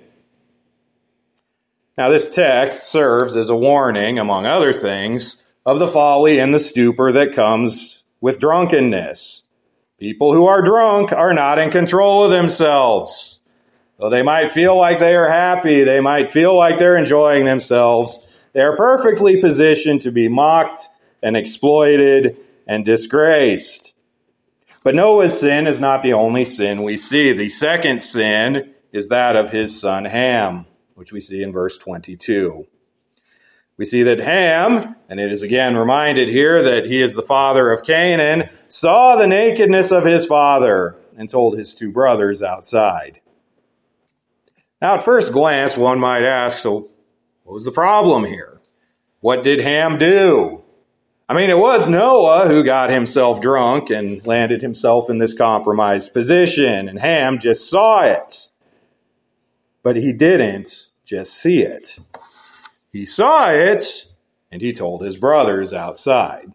Now, 1.97 2.09
this 2.09 2.29
text 2.29 2.89
serves 2.89 3.35
as 3.35 3.49
a 3.49 3.55
warning, 3.55 4.17
among 4.17 4.45
other 4.45 4.73
things, 4.73 5.43
of 5.65 5.79
the 5.79 5.87
folly 5.87 6.39
and 6.39 6.53
the 6.53 6.59
stupor 6.59 7.11
that 7.11 7.33
comes 7.33 8.03
with 8.21 8.39
drunkenness. 8.39 9.43
People 9.99 10.33
who 10.33 10.47
are 10.47 10.61
drunk 10.61 11.11
are 11.11 11.33
not 11.33 11.59
in 11.59 11.69
control 11.69 12.23
of 12.23 12.31
themselves. 12.31 13.39
Though 13.99 14.09
they 14.09 14.23
might 14.23 14.49
feel 14.49 14.75
like 14.77 14.99
they 14.99 15.15
are 15.15 15.29
happy, 15.29 15.83
they 15.83 15.99
might 15.99 16.31
feel 16.31 16.55
like 16.55 16.79
they're 16.79 16.97
enjoying 16.97 17.45
themselves, 17.45 18.19
they 18.53 18.61
are 18.61 18.75
perfectly 18.75 19.39
positioned 19.39 20.01
to 20.01 20.11
be 20.11 20.27
mocked 20.27 20.89
and 21.21 21.37
exploited 21.37 22.37
and 22.67 22.83
disgraced. 22.83 23.93
But 24.83 24.95
Noah's 24.95 25.39
sin 25.39 25.67
is 25.67 25.79
not 25.79 26.01
the 26.01 26.13
only 26.13 26.45
sin 26.45 26.83
we 26.83 26.97
see. 26.97 27.31
The 27.33 27.49
second 27.49 28.01
sin 28.01 28.73
is 28.91 29.09
that 29.09 29.35
of 29.35 29.51
his 29.51 29.79
son 29.79 30.05
Ham, 30.05 30.65
which 31.01 31.11
we 31.11 31.19
see 31.19 31.41
in 31.41 31.51
verse 31.51 31.79
22. 31.79 32.67
We 33.75 33.85
see 33.85 34.03
that 34.03 34.19
Ham, 34.19 34.95
and 35.09 35.19
it 35.19 35.31
is 35.31 35.41
again 35.41 35.75
reminded 35.75 36.29
here 36.29 36.61
that 36.61 36.85
he 36.85 37.01
is 37.01 37.15
the 37.15 37.23
father 37.23 37.71
of 37.71 37.83
Canaan, 37.83 38.51
saw 38.67 39.15
the 39.15 39.25
nakedness 39.25 39.91
of 39.91 40.05
his 40.05 40.27
father 40.27 40.95
and 41.17 41.27
told 41.27 41.57
his 41.57 41.73
two 41.73 41.91
brothers 41.91 42.43
outside. 42.43 43.19
Now, 44.79 44.93
at 44.93 45.01
first 45.01 45.33
glance, 45.33 45.75
one 45.75 45.99
might 45.99 46.21
ask 46.21 46.59
so, 46.59 46.91
what 47.45 47.53
was 47.55 47.65
the 47.65 47.71
problem 47.71 48.23
here? 48.23 48.61
What 49.21 49.41
did 49.41 49.59
Ham 49.59 49.97
do? 49.97 50.63
I 51.27 51.33
mean, 51.33 51.49
it 51.49 51.57
was 51.57 51.89
Noah 51.89 52.47
who 52.47 52.63
got 52.63 52.91
himself 52.91 53.41
drunk 53.41 53.89
and 53.89 54.23
landed 54.27 54.61
himself 54.61 55.09
in 55.09 55.17
this 55.17 55.33
compromised 55.33 56.13
position, 56.13 56.87
and 56.87 56.99
Ham 56.99 57.39
just 57.39 57.71
saw 57.71 58.03
it. 58.03 58.49
But 59.81 59.95
he 59.95 60.13
didn't 60.13 60.90
just 61.11 61.33
see 61.33 61.61
it. 61.61 61.99
He 62.93 63.05
saw 63.05 63.51
it, 63.51 64.05
and 64.49 64.61
he 64.61 64.71
told 64.71 65.01
his 65.01 65.17
brothers 65.17 65.73
outside. 65.73 66.53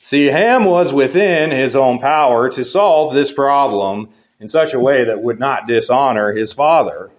See, 0.00 0.26
Ham 0.26 0.64
was 0.64 0.90
within 0.90 1.50
his 1.50 1.76
own 1.76 1.98
power 1.98 2.48
to 2.48 2.64
solve 2.64 3.12
this 3.12 3.30
problem 3.30 4.08
in 4.40 4.48
such 4.48 4.72
a 4.72 4.80
way 4.80 5.04
that 5.04 5.22
would 5.22 5.38
not 5.38 5.66
dishonor 5.66 6.32
his 6.32 6.54
father. 6.54 7.10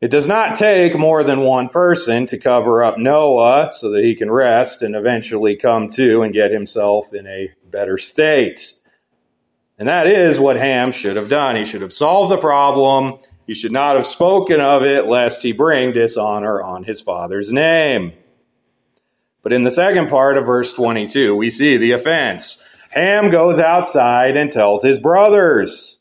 It 0.00 0.10
does 0.10 0.26
not 0.26 0.56
take 0.56 0.98
more 0.98 1.22
than 1.22 1.42
one 1.42 1.68
person 1.68 2.26
to 2.26 2.36
cover 2.36 2.82
up 2.82 2.98
Noah 2.98 3.70
so 3.72 3.90
that 3.92 4.02
he 4.02 4.16
can 4.16 4.32
rest 4.32 4.82
and 4.82 4.96
eventually 4.96 5.54
come 5.54 5.88
to 5.90 6.22
and 6.22 6.34
get 6.34 6.50
himself 6.50 7.14
in 7.14 7.28
a 7.28 7.52
better 7.70 7.98
state. 7.98 8.74
And 9.78 9.86
that 9.88 10.08
is 10.08 10.40
what 10.40 10.56
Ham 10.56 10.90
should 10.90 11.14
have 11.14 11.28
done. 11.28 11.54
He 11.54 11.64
should 11.64 11.82
have 11.82 11.92
solved 11.92 12.32
the 12.32 12.38
problem. 12.38 13.20
He 13.46 13.54
should 13.54 13.72
not 13.72 13.96
have 13.96 14.06
spoken 14.06 14.60
of 14.60 14.82
it 14.82 15.06
lest 15.06 15.42
he 15.42 15.52
bring 15.52 15.92
dishonor 15.92 16.62
on 16.62 16.84
his 16.84 17.00
father's 17.00 17.52
name. 17.52 18.12
But 19.42 19.52
in 19.52 19.62
the 19.62 19.70
second 19.70 20.08
part 20.08 20.38
of 20.38 20.46
verse 20.46 20.72
22, 20.72 21.36
we 21.36 21.50
see 21.50 21.76
the 21.76 21.92
offense. 21.92 22.62
Ham 22.92 23.28
goes 23.28 23.60
outside 23.60 24.36
and 24.36 24.50
tells 24.50 24.82
his 24.82 24.98
brothers. 24.98 25.98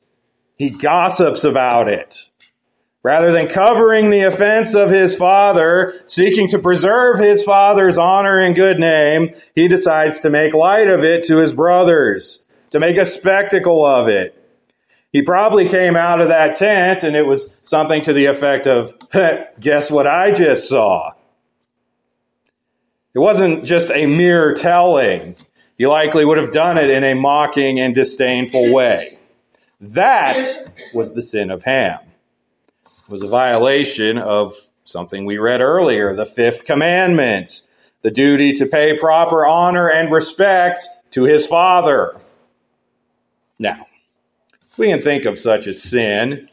He 0.57 0.69
gossips 0.69 1.43
about 1.43 1.89
it. 1.89 2.29
Rather 3.03 3.33
than 3.33 3.50
covering 3.50 4.09
the 4.09 4.21
offense 4.21 4.75
of 4.75 4.89
his 4.89 5.13
father, 5.13 6.01
seeking 6.05 6.47
to 6.47 6.59
preserve 6.59 7.19
his 7.19 7.43
father's 7.43 7.97
honor 7.97 8.39
and 8.39 8.55
good 8.55 8.79
name, 8.79 9.35
he 9.55 9.67
decides 9.67 10.21
to 10.21 10.29
make 10.29 10.53
light 10.53 10.88
of 10.88 11.03
it 11.03 11.25
to 11.25 11.38
his 11.38 11.53
brothers, 11.53 12.45
to 12.71 12.79
make 12.79 12.95
a 12.95 13.03
spectacle 13.03 13.85
of 13.85 14.07
it. 14.07 14.42
He 15.13 15.22
probably 15.22 15.70
came 15.70 15.96
out 15.96 16.20
of 16.22 16.29
that 16.29 16.58
tent 16.58 17.03
and 17.03 17.15
it 17.15 17.27
was 17.27 17.55
something 17.65 18.01
to 18.01 18.13
the 18.13 18.25
effect 18.25 18.65
of, 18.65 18.96
guess 19.60 19.91
what 19.91 20.08
I 20.08 20.32
just 20.32 20.67
saw? 20.67 21.12
It 23.13 23.20
wasn't 23.20 23.63
just 23.63 23.91
a 23.91 24.08
mere 24.08 24.55
telling. 24.55 25.36
He 25.77 25.86
likely 25.86 26.25
would 26.25 26.39
have 26.39 26.51
done 26.51 26.79
it 26.79 26.89
in 26.89 27.03
a 27.03 27.13
mocking 27.13 27.79
and 27.79 27.93
disdainful 27.93 28.74
way. 28.74 29.20
That 29.79 30.41
was 30.93 31.13
the 31.13 31.22
sin 31.22 31.51
of 31.51 31.63
Ham 31.63 32.00
It 33.03 33.10
was 33.10 33.22
a 33.22 33.27
violation 33.27 34.17
of 34.17 34.55
something 34.86 35.25
we 35.25 35.38
read 35.38 35.62
earlier, 35.62 36.15
the 36.15 36.25
fifth 36.25 36.65
commandment, 36.65 37.62
the 38.01 38.10
duty 38.10 38.53
to 38.53 38.65
pay 38.65 38.98
proper 38.98 39.46
honor 39.46 39.89
and 39.89 40.12
respect 40.12 40.88
to 41.12 41.24
his 41.24 41.46
father. 41.46 42.20
Now, 43.60 43.86
we 44.77 44.87
can 44.89 45.01
think 45.01 45.25
of 45.25 45.37
such 45.37 45.67
a 45.67 45.73
sin 45.73 46.49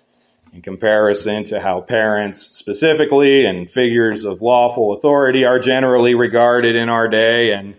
in 0.53 0.63
comparison 0.63 1.45
to 1.45 1.61
how 1.61 1.81
parents 1.81 2.43
specifically 2.43 3.47
and 3.47 3.71
figures 3.71 4.25
of 4.25 4.43
lawful 4.43 4.93
authority 4.93 5.45
are 5.45 5.59
generally 5.59 6.15
regarded 6.15 6.77
in 6.77 6.89
our 6.89 7.09
day 7.09 7.53
and 7.53 7.75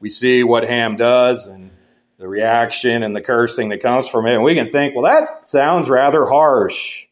we 0.00 0.08
see 0.08 0.42
what 0.42 0.64
Ham 0.64 0.96
does 0.96 1.46
and 1.46 1.70
the 2.18 2.28
reaction 2.28 3.02
and 3.02 3.16
the 3.16 3.20
cursing 3.20 3.70
that 3.70 3.80
comes 3.80 4.08
from 4.08 4.26
it 4.26 4.34
and 4.34 4.42
we 4.42 4.54
can 4.54 4.70
think 4.70 4.94
well 4.94 5.04
that 5.04 5.46
sounds 5.46 5.88
rather 5.88 6.26
harsh. 6.26 7.06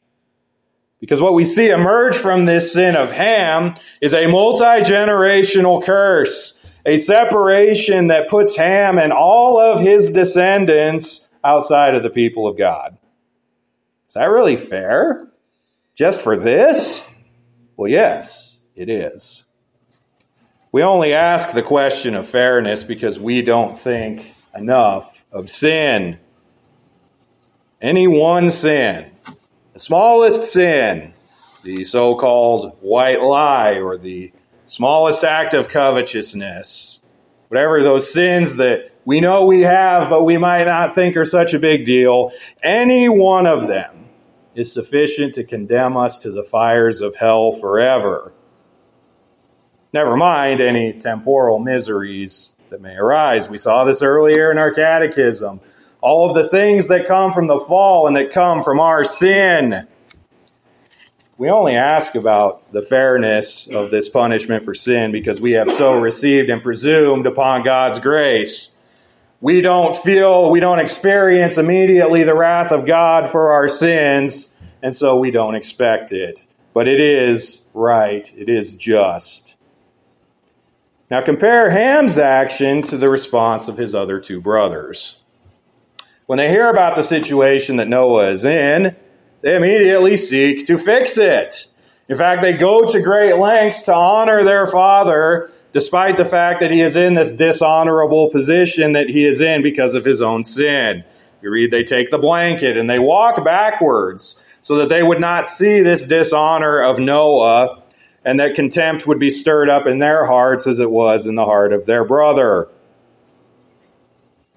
Because 1.00 1.20
what 1.20 1.34
we 1.34 1.44
see 1.44 1.68
emerge 1.68 2.14
from 2.14 2.44
this 2.44 2.72
sin 2.72 2.94
of 2.94 3.10
Ham 3.10 3.74
is 4.00 4.14
a 4.14 4.28
multi 4.28 4.88
generational 4.88 5.82
curse, 5.82 6.54
a 6.86 6.96
separation 6.96 8.08
that 8.08 8.28
puts 8.28 8.56
Ham 8.56 8.98
and 8.98 9.12
all 9.12 9.58
of 9.58 9.80
his 9.80 10.10
descendants 10.10 11.26
outside 11.44 11.94
of 11.94 12.02
the 12.02 12.10
people 12.10 12.46
of 12.46 12.56
God. 12.56 12.96
Is 14.06 14.14
that 14.14 14.24
really 14.24 14.56
fair? 14.56 15.28
Just 15.94 16.20
for 16.20 16.36
this? 16.36 17.02
Well, 17.76 17.90
yes, 17.90 18.58
it 18.74 18.88
is. 18.88 19.44
We 20.70 20.82
only 20.82 21.12
ask 21.12 21.52
the 21.52 21.62
question 21.62 22.14
of 22.14 22.28
fairness 22.28 22.84
because 22.84 23.18
we 23.20 23.42
don't 23.42 23.78
think 23.78 24.32
enough 24.54 25.24
of 25.30 25.50
sin. 25.50 26.18
Any 27.80 28.06
one 28.06 28.50
sin 28.50 29.12
the 29.72 29.78
smallest 29.78 30.44
sin, 30.44 31.14
the 31.64 31.84
so 31.84 32.14
called 32.14 32.76
white 32.80 33.22
lie, 33.22 33.80
or 33.80 33.96
the 33.96 34.32
smallest 34.66 35.24
act 35.24 35.54
of 35.54 35.68
covetousness, 35.68 37.00
whatever 37.48 37.82
those 37.82 38.12
sins 38.12 38.56
that 38.56 38.91
we 39.04 39.20
know 39.20 39.46
we 39.46 39.62
have, 39.62 40.08
but 40.08 40.24
we 40.24 40.36
might 40.36 40.64
not 40.64 40.94
think 40.94 41.16
are 41.16 41.24
such 41.24 41.54
a 41.54 41.58
big 41.58 41.84
deal, 41.84 42.30
any 42.62 43.08
one 43.08 43.46
of 43.46 43.68
them 43.68 44.08
is 44.54 44.72
sufficient 44.72 45.34
to 45.34 45.44
condemn 45.44 45.96
us 45.96 46.18
to 46.18 46.30
the 46.30 46.44
fires 46.44 47.00
of 47.00 47.16
hell 47.16 47.52
forever. 47.52 48.32
Never 49.92 50.16
mind 50.16 50.60
any 50.60 50.92
temporal 50.92 51.58
miseries 51.58 52.52
that 52.70 52.80
may 52.80 52.96
arise. 52.96 53.50
We 53.50 53.58
saw 53.58 53.84
this 53.84 54.02
earlier 54.02 54.50
in 54.50 54.58
our 54.58 54.70
catechism 54.70 55.60
all 56.02 56.28
of 56.28 56.34
the 56.34 56.48
things 56.48 56.88
that 56.88 57.06
come 57.06 57.32
from 57.32 57.46
the 57.46 57.60
fall 57.60 58.08
and 58.08 58.16
that 58.16 58.32
come 58.32 58.62
from 58.62 58.80
our 58.80 59.04
sin. 59.04 59.86
We 61.38 61.48
only 61.48 61.76
ask 61.76 62.16
about 62.16 62.72
the 62.72 62.82
fairness 62.82 63.68
of 63.68 63.90
this 63.90 64.08
punishment 64.08 64.64
for 64.64 64.74
sin 64.74 65.12
because 65.12 65.40
we 65.40 65.52
have 65.52 65.70
so 65.70 65.98
received 65.98 66.50
and 66.50 66.60
presumed 66.60 67.26
upon 67.26 67.62
God's 67.62 68.00
grace. 68.00 68.71
We 69.42 69.60
don't 69.60 69.96
feel, 69.96 70.52
we 70.52 70.60
don't 70.60 70.78
experience 70.78 71.58
immediately 71.58 72.22
the 72.22 72.32
wrath 72.34 72.70
of 72.70 72.86
God 72.86 73.28
for 73.28 73.50
our 73.50 73.66
sins, 73.66 74.54
and 74.84 74.94
so 74.94 75.16
we 75.16 75.32
don't 75.32 75.56
expect 75.56 76.12
it. 76.12 76.46
But 76.72 76.86
it 76.86 77.00
is 77.00 77.62
right, 77.74 78.32
it 78.36 78.48
is 78.48 78.72
just. 78.72 79.56
Now 81.10 81.22
compare 81.22 81.70
Ham's 81.70 82.18
action 82.18 82.82
to 82.82 82.96
the 82.96 83.08
response 83.08 83.66
of 83.66 83.76
his 83.76 83.96
other 83.96 84.20
two 84.20 84.40
brothers. 84.40 85.18
When 86.26 86.36
they 86.36 86.48
hear 86.48 86.70
about 86.70 86.94
the 86.94 87.02
situation 87.02 87.76
that 87.78 87.88
Noah 87.88 88.30
is 88.30 88.44
in, 88.44 88.94
they 89.40 89.56
immediately 89.56 90.16
seek 90.16 90.68
to 90.68 90.78
fix 90.78 91.18
it. 91.18 91.66
In 92.08 92.16
fact, 92.16 92.42
they 92.42 92.52
go 92.52 92.84
to 92.84 93.00
great 93.00 93.36
lengths 93.36 93.82
to 93.84 93.94
honor 93.94 94.44
their 94.44 94.68
father, 94.68 95.50
despite 95.72 96.16
the 96.16 96.24
fact 96.24 96.60
that 96.60 96.70
he 96.70 96.80
is 96.80 96.96
in 96.96 97.14
this 97.14 97.32
dishonorable 97.32 98.30
position 98.30 98.92
that 98.92 99.08
he 99.08 99.26
is 99.26 99.40
in 99.40 99.62
because 99.62 99.94
of 99.94 100.04
his 100.04 100.22
own 100.22 100.44
sin. 100.44 101.04
You 101.40 101.50
read, 101.50 101.70
they 101.70 101.84
take 101.84 102.10
the 102.10 102.18
blanket 102.18 102.76
and 102.76 102.88
they 102.88 102.98
walk 102.98 103.44
backwards 103.44 104.40
so 104.60 104.76
that 104.76 104.88
they 104.88 105.02
would 105.02 105.20
not 105.20 105.48
see 105.48 105.80
this 105.80 106.06
dishonor 106.06 106.80
of 106.80 106.98
Noah 106.98 107.82
and 108.24 108.38
that 108.38 108.54
contempt 108.54 109.06
would 109.06 109.18
be 109.18 109.30
stirred 109.30 109.68
up 109.68 109.86
in 109.86 109.98
their 109.98 110.26
hearts 110.26 110.66
as 110.66 110.78
it 110.78 110.90
was 110.90 111.26
in 111.26 111.34
the 111.34 111.44
heart 111.44 111.72
of 111.72 111.86
their 111.86 112.04
brother. 112.04 112.68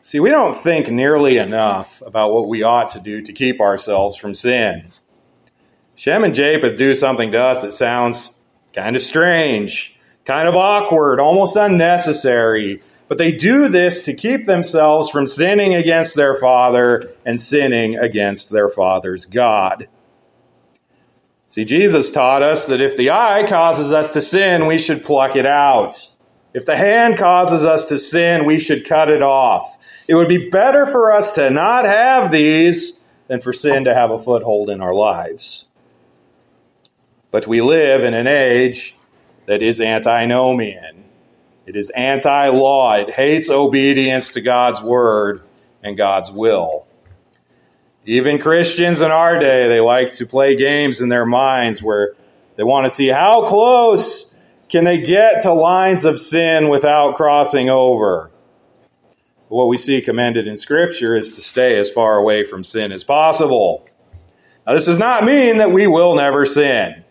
See, 0.04 0.20
we 0.20 0.30
don't 0.30 0.56
think 0.56 0.92
nearly 0.92 1.38
enough 1.38 2.04
about 2.06 2.32
what 2.32 2.48
we 2.48 2.62
ought 2.62 2.92
to 2.92 3.00
do 3.00 3.24
to 3.24 3.34
keep 3.34 3.60
ourselves 3.60 4.18
from 4.18 4.36
sin. 4.36 4.92
Shem 5.96 6.24
and 6.24 6.36
Japheth 6.36 6.78
do 6.78 6.94
something 6.94 7.32
to 7.32 7.40
us 7.40 7.64
that 7.64 7.72
sounds 7.72 8.36
kind 8.74 8.96
of 8.96 9.02
strange, 9.02 9.95
kind 10.26 10.48
of 10.48 10.56
awkward, 10.56 11.20
almost 11.20 11.56
unnecessary, 11.56 12.82
but 13.08 13.18
they 13.18 13.32
do 13.32 13.70
this 13.70 14.04
to 14.06 14.14
keep 14.14 14.46
themselves 14.46 15.10
from 15.10 15.28
sinning 15.28 15.76
against 15.76 16.16
their 16.16 16.34
father 16.34 17.14
and 17.26 17.40
sinning 17.40 17.96
against 17.96 18.50
their 18.50 18.68
father's 18.68 19.26
God. 19.26 19.88
See, 21.50 21.64
Jesus 21.64 22.12
taught 22.12 22.42
us 22.42 22.66
that 22.66 22.82
if 22.82 22.98
the 22.98 23.12
eye 23.12 23.46
causes 23.48 23.92
us 23.92 24.10
to 24.12 24.22
sin, 24.22 24.66
we 24.66 24.80
should 24.80 25.04
pluck 25.04 25.36
it 25.36 25.46
out. 25.46 26.10
If 26.54 26.66
the 26.66 26.76
hand 26.76 27.18
causes 27.18 27.64
us 27.64 27.86
to 27.86 27.98
sin, 27.98 28.46
we 28.46 28.60
should 28.60 28.88
cut 28.88 29.10
it 29.10 29.22
off. 29.22 29.78
It 30.08 30.16
would 30.16 30.28
be 30.28 30.50
better 30.50 30.86
for 30.86 31.12
us 31.12 31.34
to 31.34 31.50
not 31.50 31.86
have 31.86 32.32
these 32.32 33.00
than 33.28 33.42
for 33.42 33.54
sin 33.54 33.86
to 33.86 33.94
have 33.94 34.12
a 34.12 34.20
foothold 34.20 34.70
in 34.70 34.82
our 34.82 34.94
lives. 34.94 35.66
But 37.32 37.48
we 37.48 37.62
live 37.62 38.04
in 38.04 38.14
an 38.14 38.28
age 38.28 38.96
that 39.46 39.62
is 39.62 39.82
antinomian. 39.82 41.04
It 41.66 41.76
is 41.76 41.90
anti 41.92 42.50
law. 42.50 42.96
It 42.96 43.12
hates 43.12 43.50
obedience 43.50 44.32
to 44.34 44.42
God's 44.42 44.82
word 44.82 45.42
and 45.84 45.98
God's 45.98 46.32
will. 46.32 46.86
Even 48.06 48.40
Christians 48.40 49.02
in 49.02 49.12
our 49.12 49.40
day, 49.40 49.68
they 49.68 49.80
like 49.80 50.14
to 50.14 50.28
play 50.28 50.56
games 50.56 51.02
in 51.02 51.10
their 51.10 51.26
minds 51.26 51.82
where 51.82 52.14
they 52.56 52.64
want 52.64 52.86
to 52.86 52.90
see 52.90 53.08
how 53.08 53.46
close 53.46 54.34
can 54.70 54.84
they 54.84 55.02
get 55.02 55.42
to 55.42 55.54
lines 55.54 56.06
of 56.06 56.20
sin 56.20 56.70
without 56.70 57.16
crossing 57.16 57.70
over 57.70 58.32
what 59.48 59.68
we 59.68 59.78
see 59.78 60.02
commended 60.02 60.48
in 60.48 60.58
Scripture 60.58 61.16
is 61.16 61.32
to 61.32 61.42
stay 61.42 61.80
as 61.80 61.92
far 61.92 62.18
away 62.18 62.44
from 62.44 62.64
sin 62.64 62.92
as 62.92 63.04
possible. 63.04 63.88
Now, 64.66 64.74
this 64.74 64.86
does 64.86 65.00
not 65.00 65.24
mean 65.24 65.60
that 65.60 65.72
we 65.72 65.88
will 65.88 66.16
never 66.16 66.46
sin. 66.46 67.04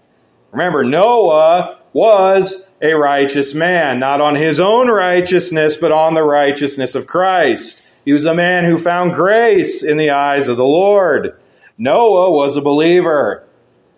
Remember, 0.50 0.84
Noah 0.84 1.80
was 1.94 2.66
a 2.82 2.92
righteous 2.92 3.54
man, 3.54 3.98
not 3.98 4.20
on 4.20 4.34
his 4.34 4.60
own 4.60 4.88
righteousness, 4.88 5.78
but 5.78 5.92
on 5.92 6.12
the 6.12 6.22
righteousness 6.22 6.94
of 6.94 7.06
Christ. 7.06 7.82
He 8.04 8.12
was 8.12 8.26
a 8.26 8.34
man 8.34 8.64
who 8.64 8.76
found 8.76 9.14
grace 9.14 9.82
in 9.82 9.96
the 9.96 10.10
eyes 10.10 10.48
of 10.48 10.58
the 10.58 10.64
Lord. 10.64 11.40
Noah 11.78 12.30
was 12.30 12.56
a 12.56 12.60
believer. 12.60 13.44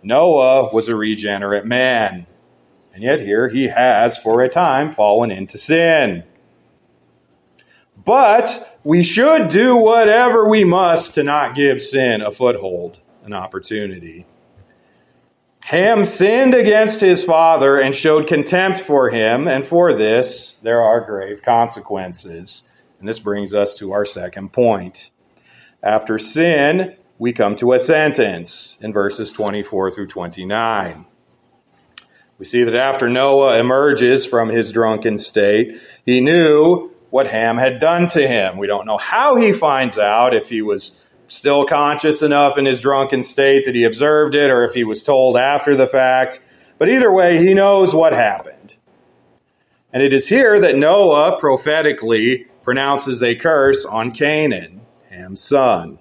Noah 0.03 0.73
was 0.73 0.89
a 0.89 0.95
regenerate 0.95 1.67
man. 1.67 2.27
And 2.95 3.03
yet, 3.03 3.19
here 3.19 3.49
he 3.49 3.69
has, 3.69 4.17
for 4.17 4.43
a 4.43 4.49
time, 4.49 4.91
fallen 4.91 5.31
into 5.31 5.59
sin. 5.59 6.23
But 8.05 8.79
we 8.85 9.03
should 9.03 9.49
do 9.49 9.77
whatever 9.77 10.49
we 10.49 10.65
must 10.65 11.15
to 11.15 11.25
not 11.25 11.57
give 11.57 11.83
sin 11.83 12.23
a 12.23 12.31
foothold, 12.31 13.01
an 13.25 13.33
opportunity. 13.33 14.25
Ham 15.67 16.05
sinned 16.05 16.55
against 16.55 17.01
his 17.01 17.25
father 17.25 17.77
and 17.77 17.93
showed 17.93 18.29
contempt 18.29 18.79
for 18.79 19.11
him, 19.11 19.49
and 19.49 19.67
for 19.67 19.93
this 19.93 20.55
there 20.63 20.81
are 20.81 21.01
grave 21.01 21.43
consequences. 21.43 22.63
And 23.01 23.09
this 23.09 23.19
brings 23.19 23.53
us 23.53 23.75
to 23.79 23.91
our 23.91 24.05
second 24.05 24.53
point. 24.53 25.11
After 25.83 26.21
sin, 26.21 26.95
we 27.19 27.33
come 27.33 27.57
to 27.57 27.73
a 27.73 27.81
sentence 27.81 28.79
in 28.81 28.93
verses 28.93 29.33
24 29.33 29.91
through 29.91 30.07
29. 30.07 31.05
We 32.39 32.45
see 32.45 32.63
that 32.63 32.77
after 32.77 33.09
Noah 33.09 33.59
emerges 33.59 34.25
from 34.25 34.51
his 34.51 34.71
drunken 34.71 35.19
state, 35.19 35.81
he 36.05 36.21
knew 36.21 36.93
what 37.11 37.27
Ham 37.27 37.59
had 37.59 37.81
done 37.81 38.07
to 38.11 38.25
him. 38.25 38.57
We 38.57 38.69
don't 38.69 38.87
know 38.87 38.99
how 38.99 39.35
he 39.35 39.51
finds 39.51 39.99
out, 39.99 40.33
if 40.33 40.49
he 40.49 40.63
was 40.63 41.01
still 41.27 41.67
conscious 41.67 42.23
enough 42.23 42.59
in 42.59 42.67
his 42.67 42.81
drunken 42.81 43.23
state 43.23 43.65
that 43.65 43.75
he 43.75 43.85
observed 43.85 44.35
it 44.35 44.51
or 44.51 44.65
if 44.65 44.75
he 44.75 44.85
was 44.85 45.03
told 45.03 45.37
after 45.37 45.75
the 45.75 45.87
fact. 45.87 46.41
But 46.79 46.89
either 46.89 47.13
way, 47.13 47.39
he 47.45 47.55
knows 47.55 47.95
what 47.95 48.13
happened. 48.13 48.77
And 49.93 50.03
it 50.03 50.13
is 50.13 50.29
here 50.29 50.61
that 50.61 50.77
Noah 50.77 51.39
prophetically 51.39 52.47
pronounces 52.63 53.23
a 53.23 53.35
curse 53.35 53.85
on 53.85 54.13
Canaan, 54.13 54.83
Ham's 55.09 55.43
son. 55.43 55.99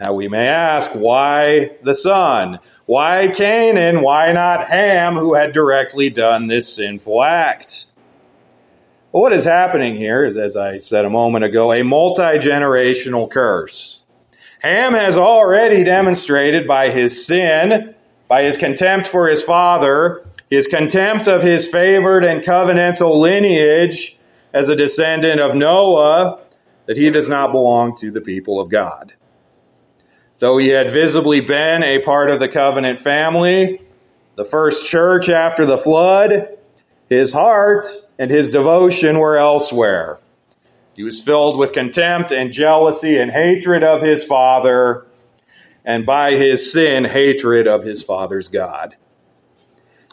Now 0.00 0.12
we 0.12 0.28
may 0.28 0.46
ask, 0.46 0.92
why 0.92 1.72
the 1.82 1.94
son? 1.94 2.58
Why 2.86 3.32
Canaan? 3.34 4.02
Why 4.02 4.32
not 4.32 4.68
Ham, 4.68 5.16
who 5.16 5.34
had 5.34 5.52
directly 5.52 6.10
done 6.10 6.46
this 6.46 6.74
sinful 6.74 7.22
act? 7.22 7.86
Well, 9.12 9.22
what 9.22 9.32
is 9.32 9.44
happening 9.44 9.96
here 9.96 10.24
is, 10.24 10.36
as 10.36 10.56
I 10.56 10.78
said 10.78 11.04
a 11.04 11.10
moment 11.10 11.44
ago, 11.44 11.72
a 11.72 11.82
multi 11.82 12.38
generational 12.38 13.30
curse. 13.30 14.02
Ham 14.62 14.94
has 14.94 15.18
already 15.18 15.84
demonstrated 15.84 16.66
by 16.66 16.90
his 16.90 17.26
sin, 17.26 17.94
by 18.28 18.42
his 18.42 18.56
contempt 18.56 19.06
for 19.06 19.28
his 19.28 19.42
father, 19.42 20.26
his 20.50 20.66
contempt 20.66 21.28
of 21.28 21.42
his 21.42 21.68
favored 21.68 22.24
and 22.24 22.42
covenantal 22.42 23.20
lineage 23.20 24.18
as 24.52 24.68
a 24.68 24.76
descendant 24.76 25.40
of 25.40 25.54
Noah, 25.54 26.40
that 26.86 26.96
he 26.96 27.10
does 27.10 27.28
not 27.28 27.52
belong 27.52 27.96
to 27.98 28.10
the 28.10 28.20
people 28.20 28.60
of 28.60 28.70
God. 28.70 29.12
Though 30.38 30.58
he 30.58 30.68
had 30.68 30.90
visibly 30.92 31.40
been 31.40 31.82
a 31.82 32.00
part 32.00 32.30
of 32.30 32.40
the 32.40 32.48
covenant 32.48 33.00
family, 33.00 33.80
the 34.36 34.44
first 34.44 34.86
church 34.86 35.28
after 35.28 35.66
the 35.66 35.78
flood, 35.78 36.56
his 37.08 37.32
heart 37.32 37.84
and 38.18 38.30
his 38.30 38.50
devotion 38.50 39.18
were 39.18 39.36
elsewhere. 39.36 40.18
He 40.96 41.02
was 41.02 41.20
filled 41.20 41.58
with 41.58 41.74
contempt 41.74 42.32
and 42.32 42.50
jealousy 42.50 43.18
and 43.18 43.30
hatred 43.30 43.84
of 43.84 44.00
his 44.00 44.24
father, 44.24 45.06
and 45.84 46.06
by 46.06 46.32
his 46.32 46.72
sin, 46.72 47.04
hatred 47.04 47.68
of 47.68 47.84
his 47.84 48.02
father's 48.02 48.48
God. 48.48 48.96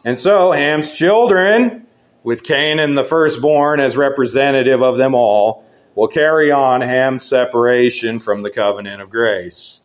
And 0.04 0.20
so 0.20 0.52
Ham's 0.52 0.98
children, 0.98 1.88
with 2.24 2.44
Canaan 2.44 2.96
the 2.96 3.04
firstborn 3.04 3.80
as 3.80 3.96
representative 3.96 4.82
of 4.82 4.98
them 4.98 5.16
all, 5.16 5.66
will 5.96 6.10
carry 6.10 6.52
on 6.52 6.82
Ham's 6.82 7.24
separation 7.24 8.20
from 8.20 8.42
the 8.42 8.50
covenant 8.50 9.02
of 9.02 9.10
grace. 9.10 9.82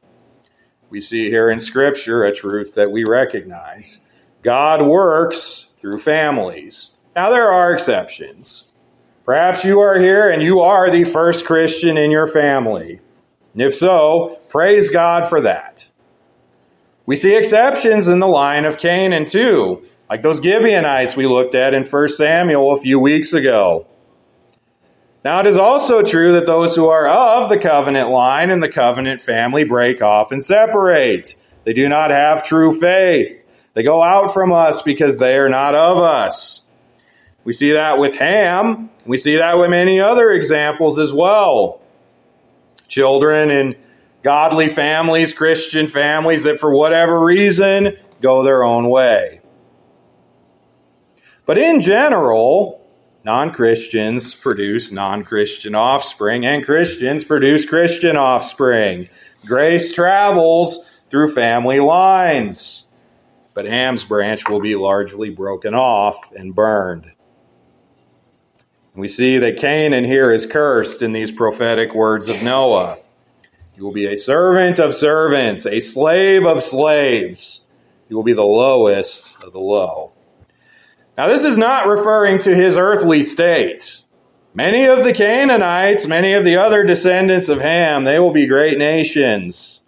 We 0.91 1.01
see 1.01 1.31
here 1.31 1.51
in 1.51 1.61
Scripture 1.61 2.25
a 2.25 2.35
truth 2.35 2.75
that 2.75 2.91
we 2.91 3.05
recognize 3.05 4.01
God 4.43 4.83
works 4.83 5.69
through 5.77 6.01
families. 6.01 6.97
Now, 7.15 7.31
there 7.31 7.53
are 7.53 7.73
exceptions. 7.73 8.69
Perhaps 9.29 9.63
you 9.63 9.81
are 9.81 9.99
here 9.99 10.31
and 10.31 10.43
you 10.43 10.61
are 10.61 10.91
the 10.91 11.05
first 11.05 11.45
Christian 11.45 11.99
in 11.99 12.11
your 12.11 12.27
family. 12.27 12.99
If 13.55 13.75
so, 13.75 14.41
praise 14.49 14.89
God 14.89 15.29
for 15.29 15.43
that. 15.43 15.87
We 17.05 17.15
see 17.15 17.37
exceptions 17.37 18.09
in 18.09 18.21
the 18.21 18.27
line 18.27 18.65
of 18.65 18.79
Canaan 18.79 19.27
too, 19.27 19.83
like 20.09 20.23
those 20.23 20.43
Gibeonites 20.43 21.15
we 21.15 21.27
looked 21.27 21.55
at 21.55 21.75
in 21.75 21.85
1 21.85 22.09
Samuel 22.09 22.73
a 22.73 22.81
few 22.81 22.99
weeks 22.99 23.35
ago. 23.35 23.87
Now, 25.27 25.41
it 25.41 25.47
is 25.47 25.59
also 25.59 26.03
true 26.03 26.33
that 26.33 26.47
those 26.47 26.75
who 26.75 26.87
are 26.87 27.07
of 27.07 27.51
the 27.51 27.59
covenant 27.59 28.09
line 28.09 28.51
and 28.51 28.63
the 28.63 28.73
covenant 28.73 29.21
family 29.21 29.63
break 29.63 30.01
off 30.01 30.33
and 30.33 30.43
separate. 30.43 31.37
They 31.65 31.75
do 31.75 31.87
not 31.87 32.11
have 32.11 32.45
true 32.45 32.81
faith. 32.81 33.45
They 33.75 33.83
go 33.83 34.03
out 34.03 34.33
from 34.33 34.55
us 34.55 34.81
because 34.81 35.19
they 35.19 35.37
are 35.37 35.51
not 35.51 35.75
of 35.75 35.99
us. 35.99 36.63
We 37.49 37.55
see 37.55 37.73
that 37.73 37.97
with 37.97 38.15
Ham. 38.17 38.91
We 39.07 39.17
see 39.17 39.39
that 39.39 39.57
with 39.57 39.71
many 39.71 40.03
other 40.03 40.33
examples 40.33 40.99
as 40.99 41.15
well. 41.15 41.81
Children 42.89 43.51
in 43.51 43.77
godly 44.21 44.69
families, 44.69 45.33
Christian 45.33 45.87
families 45.87 46.43
that 46.43 46.61
for 46.61 46.77
whatever 46.77 47.19
reason 47.19 47.97
go 48.21 48.43
their 48.43 48.65
own 48.65 48.91
way. 48.91 49.41
But 51.47 51.57
in 51.57 51.81
general, 51.81 52.87
non 53.25 53.51
Christians 53.55 54.35
produce 54.35 54.93
non 54.93 55.25
Christian 55.25 55.75
offspring, 55.75 56.45
and 56.45 56.63
Christians 56.63 57.25
produce 57.25 57.65
Christian 57.65 58.19
offspring. 58.19 59.09
Grace 59.47 59.91
travels 59.91 60.81
through 61.09 61.33
family 61.33 61.81
lines, 61.81 62.85
but 63.55 63.65
Ham's 63.65 64.05
branch 64.05 64.47
will 64.51 64.61
be 64.61 64.75
largely 64.75 65.31
broken 65.31 65.73
off 65.73 66.31
and 66.37 66.55
burned. 66.55 67.11
We 68.99 69.07
see 69.07 69.39
that 69.39 69.59
Canaan 69.59 70.05
here 70.05 70.33
is 70.33 70.45
cursed 70.45 71.03
in 71.03 71.13
these 71.13 71.31
prophetic 71.31 71.95
words 71.95 72.29
of 72.29 72.43
Noah. 72.43 72.99
He 73.73 73.81
will 73.81 73.93
be 73.93 74.13
a 74.13 74.17
servant 74.17 74.81
of 74.81 74.93
servants, 74.93 75.67
a 75.67 75.79
slave 75.79 76.45
of 76.45 76.65
slaves. 76.65 77.61
He 78.09 78.15
will 78.15 78.25
be 78.25 78.33
the 78.33 78.43
lowest 78.43 79.37
of 79.41 79.53
the 79.53 79.61
low. 79.61 80.11
Now, 81.17 81.29
this 81.29 81.45
is 81.45 81.57
not 81.57 81.87
referring 81.87 82.41
to 82.41 82.57
his 82.57 82.77
earthly 82.77 83.23
state. 83.23 84.03
Many 84.53 84.87
of 84.87 85.05
the 85.05 85.13
Canaanites, 85.13 86.09
many 86.09 86.33
of 86.33 86.45
the 86.45 86.57
other 86.57 86.83
descendants 86.83 87.49
of 87.49 87.61
Ham, 87.61 88.03
they 88.03 88.19
will 88.19 88.33
be 88.33 88.49
great 88.49 88.79
nations. 88.79 89.81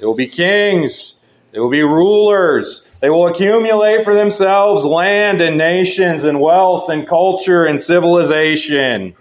They 0.00 0.06
will 0.06 0.16
be 0.16 0.26
kings. 0.26 1.20
They 1.52 1.60
will 1.60 1.70
be 1.70 1.84
rulers. 1.84 2.84
They 3.00 3.08
will 3.08 3.26
accumulate 3.26 4.04
for 4.04 4.14
themselves 4.14 4.84
land 4.84 5.40
and 5.40 5.56
nations 5.56 6.24
and 6.24 6.38
wealth 6.38 6.90
and 6.90 7.08
culture 7.08 7.64
and 7.64 7.80
civilization. 7.80 9.14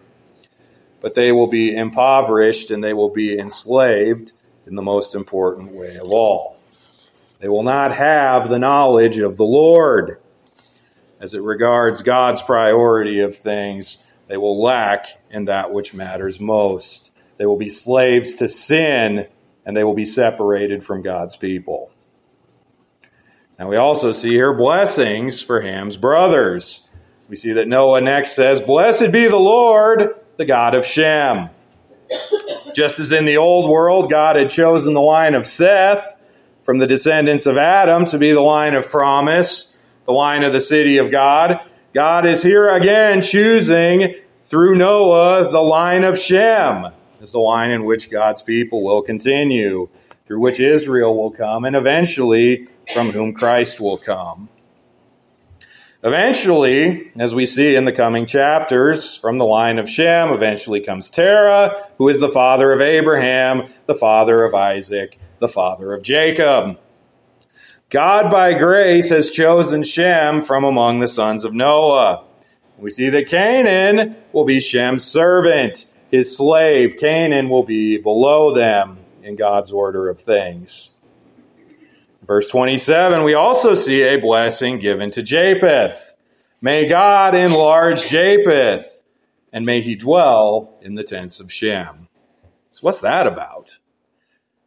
But 1.00 1.16
they 1.16 1.32
will 1.32 1.48
be 1.48 1.74
impoverished 1.74 2.72
and 2.72 2.84
they 2.84 2.94
will 2.94 3.10
be 3.10 3.40
enslaved 3.40 4.34
in 4.68 4.76
the 4.76 4.82
most 4.82 5.16
important 5.16 5.72
way 5.72 5.96
of 5.96 6.10
all. 6.10 6.58
They 7.40 7.48
will 7.48 7.64
not 7.64 7.96
have 7.96 8.50
the 8.50 8.60
knowledge 8.60 9.18
of 9.18 9.38
the 9.38 9.46
Lord. 9.46 10.20
As 11.22 11.34
it 11.34 11.42
regards 11.42 12.02
God's 12.02 12.42
priority 12.42 13.22
of 13.22 13.38
things, 13.38 14.04
they 14.28 14.36
will 14.36 14.62
lack 14.62 15.06
in 15.32 15.46
that 15.46 15.72
which 15.72 15.94
matters 15.94 16.38
most. 16.38 17.12
They 17.38 17.46
will 17.46 17.58
be 17.58 17.70
slaves 17.70 18.34
to 18.36 18.50
sin 18.50 19.28
and 19.66 19.78
they 19.78 19.86
will 19.86 19.94
be 19.94 20.06
separated 20.06 20.84
from 20.84 21.02
God's 21.02 21.38
people. 21.38 21.92
Now 23.60 23.68
we 23.68 23.76
also 23.76 24.14
see 24.14 24.30
here 24.30 24.54
blessings 24.54 25.42
for 25.42 25.60
Ham's 25.60 25.98
brothers. 25.98 26.88
We 27.28 27.36
see 27.36 27.52
that 27.54 27.68
Noah 27.68 28.00
next 28.00 28.32
says, 28.32 28.62
Blessed 28.62 29.12
be 29.12 29.28
the 29.28 29.36
Lord, 29.36 30.16
the 30.38 30.46
God 30.46 30.76
of 30.76 30.86
Shem. 30.86 31.50
Just 32.74 33.00
as 33.00 33.12
in 33.12 33.26
the 33.26 33.36
old 33.38 33.70
world, 33.70 34.10
God 34.10 34.38
had 34.38 34.50
chosen 34.50 34.94
the 34.94 35.02
line 35.02 35.36
of 35.36 35.46
Seth 35.46 36.18
from 36.64 36.78
the 36.78 36.88
descendants 36.88 37.46
of 37.46 37.58
Adam 37.58 38.06
to 38.06 38.18
be 38.18 38.32
the 38.32 38.40
line 38.40 38.76
of 38.76 38.88
promise, 38.90 39.76
the 40.06 40.14
line 40.14 40.44
of 40.44 40.54
the 40.54 40.62
city 40.62 40.98
of 40.98 41.12
God, 41.12 41.60
God 41.94 42.26
is 42.26 42.42
here 42.42 42.70
again 42.70 43.22
choosing 43.22 44.16
through 44.46 44.76
Noah 44.76 45.52
the 45.52 45.60
line 45.60 46.04
of 46.04 46.18
Shem 46.18 46.88
as 47.22 47.34
the 47.34 47.40
line 47.40 47.72
in 47.72 47.84
which 47.84 48.10
God's 48.10 48.42
people 48.42 48.84
will 48.84 49.02
continue, 49.02 49.90
through 50.30 50.40
which 50.40 50.60
Israel 50.60 51.18
will 51.18 51.32
come, 51.32 51.66
and 51.66 51.76
eventually 51.76 52.68
from 52.94 53.10
whom 53.10 53.34
Christ 53.34 53.80
will 53.80 53.98
come. 53.98 54.48
Eventually, 56.04 57.12
as 57.18 57.34
we 57.34 57.48
see 57.48 57.76
in 57.76 57.86
the 57.86 57.92
coming 57.92 58.28
chapters, 58.28 59.18
from 59.18 59.40
the 59.40 59.46
line 59.46 59.80
of 59.80 59.90
Shem, 59.90 60.30
eventually 60.30 60.82
comes 60.82 61.10
Terah, 61.10 61.88
who 61.98 62.10
is 62.10 62.20
the 62.20 62.30
father 62.30 62.72
of 62.72 62.80
Abraham, 62.80 63.74
the 63.88 63.96
father 63.96 64.44
of 64.44 64.54
Isaac, 64.54 65.18
the 65.40 65.50
father 65.50 65.94
of 65.94 66.04
Jacob. 66.04 66.78
God, 67.90 68.30
by 68.30 68.54
grace, 68.54 69.10
has 69.10 69.32
chosen 69.32 69.82
Shem 69.82 70.44
from 70.44 70.64
among 70.64 71.00
the 71.00 71.08
sons 71.08 71.44
of 71.44 71.56
Noah. 71.56 72.24
We 72.78 72.92
see 72.92 73.10
that 73.10 73.30
Canaan 73.30 74.16
will 74.32 74.46
be 74.46 74.60
Shem's 74.60 75.06
servant, 75.06 75.88
his 76.12 76.38
slave. 76.38 76.98
Canaan 76.98 77.50
will 77.50 77.64
be 77.64 77.98
below 77.98 78.54
them 78.54 79.00
in 79.30 79.36
God's 79.36 79.72
order 79.72 80.10
of 80.10 80.20
things. 80.20 80.92
Verse 82.26 82.50
27, 82.50 83.24
we 83.24 83.36
also 83.36 83.76
see 83.76 84.02
a 84.02 84.18
blessing 84.18 84.80
given 84.80 85.12
to 85.12 85.24
Japheth. 85.24 86.14
May 86.62 86.90
God 86.90 87.36
enlarge 87.36 88.10
Japheth, 88.10 89.04
and 89.54 89.66
may 89.66 89.82
he 89.82 89.96
dwell 89.96 90.78
in 90.82 90.96
the 90.96 91.04
tents 91.04 91.40
of 91.40 91.54
Shem. 91.54 92.10
So, 92.72 92.82
what's 92.82 93.02
that 93.02 93.26
about? 93.26 93.78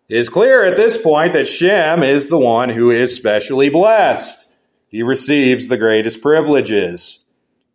It 0.08 0.16
is 0.16 0.28
clear 0.28 0.64
at 0.64 0.76
this 0.76 0.96
point 0.96 1.34
that 1.34 1.48
Shem 1.48 2.02
is 2.02 2.28
the 2.28 2.38
one 2.38 2.70
who 2.70 2.90
is 2.90 3.14
specially 3.14 3.68
blessed. 3.68 4.46
He 4.88 5.02
receives 5.02 5.68
the 5.68 5.76
greatest 5.76 6.22
privileges. 6.22 7.20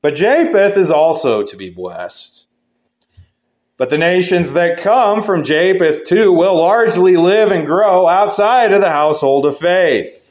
But 0.01 0.15
Japheth 0.15 0.77
is 0.77 0.91
also 0.91 1.43
to 1.43 1.55
be 1.57 1.69
blessed. 1.69 2.46
But 3.77 3.91
the 3.91 3.97
nations 3.99 4.53
that 4.53 4.79
come 4.79 5.21
from 5.21 5.43
Japheth 5.43 6.05
too 6.05 6.33
will 6.33 6.57
largely 6.57 7.15
live 7.15 7.51
and 7.51 7.65
grow 7.65 8.07
outside 8.07 8.73
of 8.73 8.81
the 8.81 8.89
household 8.89 9.45
of 9.45 9.57
faith. 9.57 10.23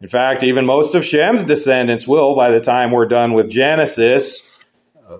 In 0.00 0.08
fact, 0.08 0.44
even 0.44 0.64
most 0.64 0.94
of 0.94 1.04
Shem's 1.04 1.44
descendants 1.44 2.06
will, 2.06 2.36
by 2.36 2.52
the 2.52 2.60
time 2.60 2.92
we're 2.92 3.06
done 3.06 3.32
with 3.32 3.50
Genesis, 3.50 4.48
uh, 5.08 5.18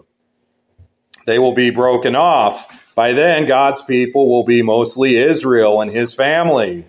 they 1.26 1.40
will 1.40 1.54
be 1.54 1.70
broken 1.70 2.14
off. 2.14 2.94
By 2.94 3.12
then, 3.12 3.46
God's 3.46 3.82
people 3.82 4.28
will 4.28 4.44
be 4.44 4.62
mostly 4.62 5.16
Israel 5.16 5.80
and 5.80 5.90
his 5.90 6.14
family, 6.14 6.84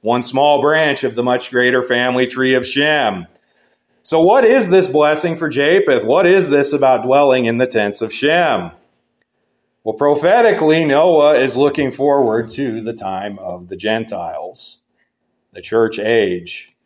one 0.00 0.22
small 0.22 0.60
branch 0.60 1.02
of 1.02 1.16
the 1.16 1.22
much 1.22 1.50
greater 1.50 1.82
family 1.82 2.26
tree 2.26 2.54
of 2.54 2.66
Shem. 2.66 3.26
So, 4.02 4.20
what 4.22 4.44
is 4.44 4.68
this 4.68 4.86
blessing 4.86 5.36
for 5.36 5.48
Japheth? 5.48 6.04
What 6.04 6.26
is 6.26 6.48
this 6.48 6.72
about 6.72 7.04
dwelling 7.04 7.46
in 7.46 7.58
the 7.58 7.66
tents 7.66 8.00
of 8.00 8.12
Shem? 8.12 8.72
Well, 9.88 9.96
prophetically, 9.96 10.84
Noah 10.84 11.38
is 11.38 11.56
looking 11.56 11.92
forward 11.92 12.50
to 12.50 12.82
the 12.82 12.92
time 12.92 13.38
of 13.38 13.70
the 13.70 13.76
Gentiles, 13.76 14.82
the 15.54 15.62
church 15.62 15.98
age 15.98 16.76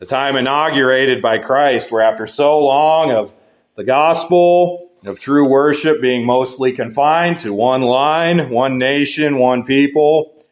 the 0.00 0.06
time 0.06 0.34
inaugurated 0.36 1.22
by 1.22 1.38
Christ, 1.38 1.92
where 1.92 2.02
after 2.02 2.26
so 2.26 2.58
long 2.58 3.12
of 3.12 3.32
the 3.76 3.84
gospel, 3.84 4.90
of 5.06 5.20
true 5.20 5.48
worship 5.48 6.00
being 6.00 6.26
mostly 6.26 6.72
confined 6.72 7.38
to 7.38 7.54
one 7.54 7.82
line, 7.82 8.50
one 8.50 8.76
nation, 8.76 9.38
one 9.38 9.62
people, 9.62 10.44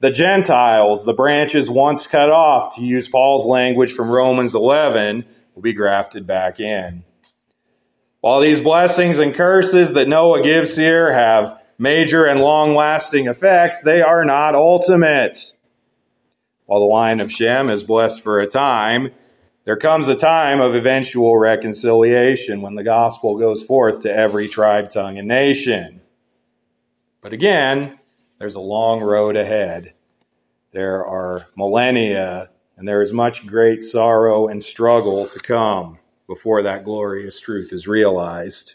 the 0.00 0.10
Gentiles, 0.10 1.04
the 1.04 1.12
branches 1.12 1.68
once 1.68 2.06
cut 2.06 2.30
off, 2.30 2.74
to 2.76 2.82
use 2.82 3.06
Paul's 3.06 3.44
language 3.44 3.92
from 3.92 4.08
Romans 4.08 4.54
11, 4.54 5.26
will 5.54 5.60
be 5.60 5.74
grafted 5.74 6.26
back 6.26 6.58
in. 6.58 7.04
While 8.24 8.40
these 8.40 8.62
blessings 8.62 9.18
and 9.18 9.34
curses 9.34 9.92
that 9.92 10.08
Noah 10.08 10.42
gives 10.42 10.74
here 10.74 11.12
have 11.12 11.60
major 11.76 12.24
and 12.24 12.40
long 12.40 12.74
lasting 12.74 13.26
effects, 13.26 13.82
they 13.82 14.00
are 14.00 14.24
not 14.24 14.54
ultimate. 14.54 15.52
While 16.64 16.80
the 16.80 16.86
line 16.86 17.20
of 17.20 17.30
Shem 17.30 17.68
is 17.68 17.82
blessed 17.82 18.22
for 18.22 18.40
a 18.40 18.46
time, 18.46 19.10
there 19.66 19.76
comes 19.76 20.08
a 20.08 20.16
time 20.16 20.62
of 20.62 20.74
eventual 20.74 21.36
reconciliation 21.36 22.62
when 22.62 22.76
the 22.76 22.82
gospel 22.82 23.36
goes 23.36 23.62
forth 23.62 24.00
to 24.04 24.10
every 24.10 24.48
tribe, 24.48 24.88
tongue, 24.90 25.18
and 25.18 25.28
nation. 25.28 26.00
But 27.20 27.34
again, 27.34 27.98
there's 28.38 28.54
a 28.54 28.60
long 28.60 29.02
road 29.02 29.36
ahead. 29.36 29.92
There 30.70 31.04
are 31.04 31.46
millennia, 31.58 32.48
and 32.78 32.88
there 32.88 33.02
is 33.02 33.12
much 33.12 33.46
great 33.46 33.82
sorrow 33.82 34.48
and 34.48 34.64
struggle 34.64 35.26
to 35.26 35.38
come 35.40 35.98
before 36.26 36.62
that 36.62 36.84
glorious 36.84 37.40
truth 37.40 37.72
is 37.72 37.86
realized. 37.86 38.74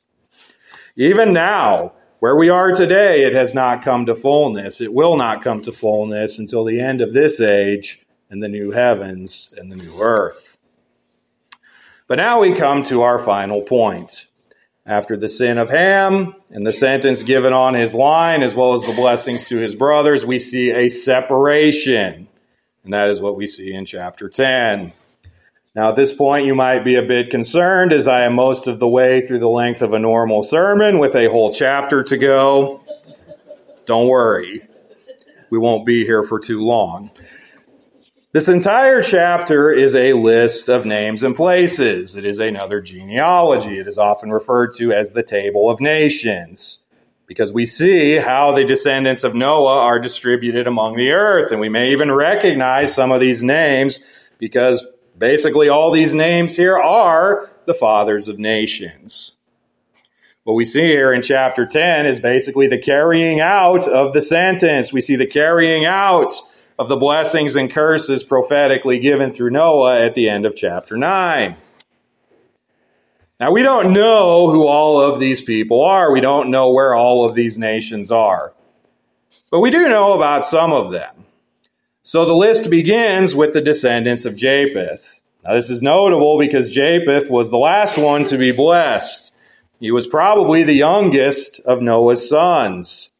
Even 0.95 1.33
now, 1.33 1.93
where 2.19 2.35
we 2.35 2.49
are 2.49 2.73
today, 2.73 3.23
it 3.23 3.33
has 3.33 3.53
not 3.53 3.81
come 3.81 4.05
to 4.05 4.15
fullness. 4.15 4.81
It 4.81 4.93
will 4.93 5.15
not 5.15 5.41
come 5.41 5.62
to 5.62 5.71
fullness 5.71 6.38
until 6.38 6.65
the 6.65 6.81
end 6.81 7.01
of 7.01 7.13
this 7.13 7.39
age 7.39 8.01
and 8.29 8.43
the 8.43 8.49
new 8.49 8.71
heavens 8.71 9.53
and 9.57 9.71
the 9.71 9.77
new 9.77 10.01
earth. 10.01 10.57
But 12.07 12.15
now 12.15 12.41
we 12.41 12.53
come 12.53 12.83
to 12.85 13.03
our 13.03 13.19
final 13.19 13.62
point. 13.62 14.25
After 14.85 15.15
the 15.15 15.29
sin 15.29 15.59
of 15.59 15.69
Ham 15.69 16.33
and 16.49 16.65
the 16.65 16.73
sentence 16.73 17.21
given 17.21 17.53
on 17.53 17.75
his 17.75 17.93
line, 17.93 18.41
as 18.41 18.55
well 18.55 18.73
as 18.73 18.81
the 18.81 18.93
blessings 18.93 19.45
to 19.49 19.57
his 19.57 19.75
brothers, 19.75 20.25
we 20.25 20.39
see 20.39 20.71
a 20.71 20.89
separation. 20.89 22.27
And 22.83 22.93
that 22.93 23.09
is 23.09 23.21
what 23.21 23.35
we 23.35 23.45
see 23.45 23.71
in 23.71 23.85
chapter 23.85 24.27
10. 24.29 24.91
Now, 25.75 25.89
at 25.89 25.95
this 25.95 26.12
point, 26.12 26.47
you 26.47 26.55
might 26.55 26.84
be 26.84 26.95
a 26.95 27.03
bit 27.03 27.29
concerned 27.29 27.93
as 27.93 28.08
I 28.08 28.23
am 28.23 28.34
most 28.34 28.65
of 28.65 28.79
the 28.79 28.88
way 28.88 29.25
through 29.25 29.39
the 29.39 29.49
length 29.49 29.84
of 29.84 29.93
a 29.93 29.99
normal 29.99 30.41
sermon 30.41 30.97
with 30.97 31.15
a 31.15 31.29
whole 31.29 31.53
chapter 31.53 32.03
to 32.03 32.17
go. 32.17 32.84
Don't 33.86 34.08
worry, 34.08 34.67
we 35.49 35.60
won't 35.60 35.86
be 35.86 36.05
here 36.05 36.23
for 36.23 36.39
too 36.39 36.60
long. 36.60 37.12
This 38.32 38.47
entire 38.47 39.01
chapter 39.01 39.71
is 39.71 39.95
a 39.95 40.13
list 40.13 40.69
of 40.69 40.86
names 40.86 41.23
and 41.23 41.36
places. 41.36 42.15
It 42.15 42.25
is 42.25 42.39
another 42.39 42.82
genealogy. 42.82 43.79
It 43.79 43.88
is 43.88 43.97
often 43.97 44.32
referred 44.32 44.75
to 44.75 44.91
as 44.91 45.13
the 45.13 45.23
Table 45.23 45.69
of 45.69 45.79
Nations 45.79 46.84
because 47.25 47.51
we 47.51 47.65
see 47.65 48.17
how 48.17 48.51
the 48.51 48.65
descendants 48.65 49.23
of 49.23 49.34
Noah 49.36 49.79
are 49.79 49.99
distributed 49.99 50.67
among 50.67 50.95
the 50.95 51.12
earth. 51.12 51.51
And 51.51 51.60
we 51.60 51.69
may 51.69 51.91
even 51.91 52.12
recognize 52.12 52.93
some 52.93 53.12
of 53.12 53.19
these 53.19 53.41
names 53.41 53.99
because 54.38 54.86
Basically, 55.19 55.67
all 55.67 55.91
these 55.91 56.15
names 56.15 56.55
here 56.55 56.77
are 56.77 57.51
the 57.65 57.73
fathers 57.73 58.29
of 58.29 58.39
nations. 58.39 59.34
What 60.45 60.53
we 60.53 60.63
see 60.63 60.88
here 60.88 61.12
in 61.12 61.21
chapter 61.21 61.65
10 61.65 62.05
is 62.05 62.21
basically 62.21 62.67
the 62.67 62.77
carrying 62.77 63.41
out 63.41 63.86
of 63.88 64.13
the 64.13 64.21
sentence. 64.21 64.93
We 64.93 65.01
see 65.01 65.17
the 65.17 65.27
carrying 65.27 65.86
out 65.86 66.32
of 66.79 66.88
the 66.88 66.95
blessings 66.95 67.58
and 67.58 67.69
curses 67.69 68.23
prophetically 68.23 68.97
given 68.99 69.34
through 69.34 69.51
Noah 69.51 69.99
at 70.03 70.15
the 70.15 70.29
end 70.29 70.45
of 70.45 70.55
chapter 70.55 70.95
9. 70.95 71.58
Now, 73.41 73.51
we 73.51 73.62
don't 73.62 73.91
know 73.91 74.49
who 74.49 74.67
all 74.67 75.01
of 75.01 75.19
these 75.19 75.41
people 75.41 75.84
are. 75.84 76.13
We 76.13 76.21
don't 76.21 76.49
know 76.49 76.71
where 76.71 76.95
all 76.95 77.25
of 77.25 77.36
these 77.36 77.58
nations 77.58 78.10
are. 78.12 78.53
But 79.51 79.60
we 79.60 79.69
do 79.69 79.89
know 79.89 80.13
about 80.13 80.45
some 80.45 80.71
of 80.71 80.91
them. 80.91 81.25
So 82.10 82.26
the 82.26 82.34
list 82.34 82.72
begins 82.72 83.36
with 83.36 83.54
the 83.54 83.62
descendants 83.62 84.26
of 84.26 84.36
Japheth. 84.36 85.22
Now, 85.43 85.54
this 85.54 85.69
is 85.69 85.84
notable 85.84 86.39
because 86.39 86.72
Japheth 86.72 87.30
was 87.30 87.52
the 87.52 87.60
last 87.60 88.00
one 88.00 88.24
to 88.24 88.38
be 88.39 88.52
blessed. 88.52 89.32
He 89.80 89.91
was 89.91 90.08
probably 90.08 90.63
the 90.63 90.74
youngest 90.74 91.60
of 91.60 91.84
Noah's 91.84 92.28
sons. 92.28 93.12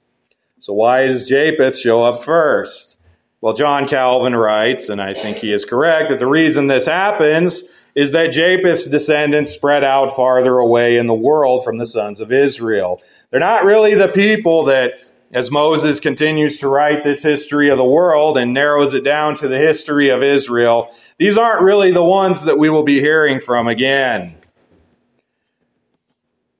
So, 0.58 0.74
why 0.74 1.06
does 1.06 1.30
Japheth 1.30 1.78
show 1.78 2.02
up 2.02 2.24
first? 2.24 2.98
Well, 3.42 3.54
John 3.54 3.88
Calvin 3.88 4.36
writes, 4.36 4.90
and 4.90 5.00
I 5.00 5.14
think 5.14 5.38
he 5.38 5.54
is 5.54 5.66
correct, 5.66 6.10
that 6.10 6.18
the 6.18 6.26
reason 6.26 6.66
this 6.66 6.88
happens 6.88 7.62
is 7.94 8.14
that 8.14 8.32
Japheth's 8.32 8.88
descendants 8.88 9.52
spread 9.52 9.84
out 9.84 10.16
farther 10.16 10.58
away 10.58 10.98
in 10.98 11.06
the 11.06 11.14
world 11.14 11.64
from 11.64 11.78
the 11.78 11.86
sons 11.86 12.22
of 12.22 12.32
Israel. 12.32 13.04
They're 13.30 13.40
not 13.40 13.66
really 13.66 13.94
the 13.94 14.08
people 14.08 14.66
that 14.66 14.94
as 15.32 15.52
Moses 15.52 16.00
continues 16.00 16.58
to 16.60 16.68
write 16.68 17.04
this 17.04 17.22
history 17.22 17.70
of 17.70 17.78
the 17.78 17.84
world 17.84 18.38
and 18.38 18.54
narrows 18.54 18.94
it 18.94 19.04
down 19.04 19.36
to 19.36 19.48
the 19.48 19.60
history 19.60 20.10
of 20.10 20.24
Israel, 20.24 20.94
these 21.18 21.38
aren't 21.38 21.62
really 21.62 21.92
the 21.92 22.04
ones 22.04 22.46
that 22.46 22.58
we 22.58 22.70
will 22.70 22.84
be 22.84 23.00
hearing 23.00 23.40
from 23.40 23.68
again. 23.68 24.36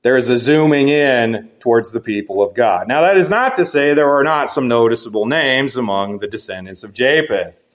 There 0.02 0.16
is 0.16 0.30
a 0.30 0.38
zooming 0.38 0.88
in 0.88 1.50
towards 1.58 1.92
the 1.92 2.00
people 2.00 2.42
of 2.42 2.54
God. 2.54 2.88
Now, 2.88 3.02
that 3.02 3.18
is 3.18 3.28
not 3.28 3.56
to 3.56 3.64
say 3.64 3.92
there 3.92 4.16
are 4.16 4.24
not 4.24 4.48
some 4.48 4.66
noticeable 4.66 5.26
names 5.26 5.76
among 5.76 6.20
the 6.20 6.26
descendants 6.26 6.84
of 6.84 6.94
Japheth. 6.94 7.66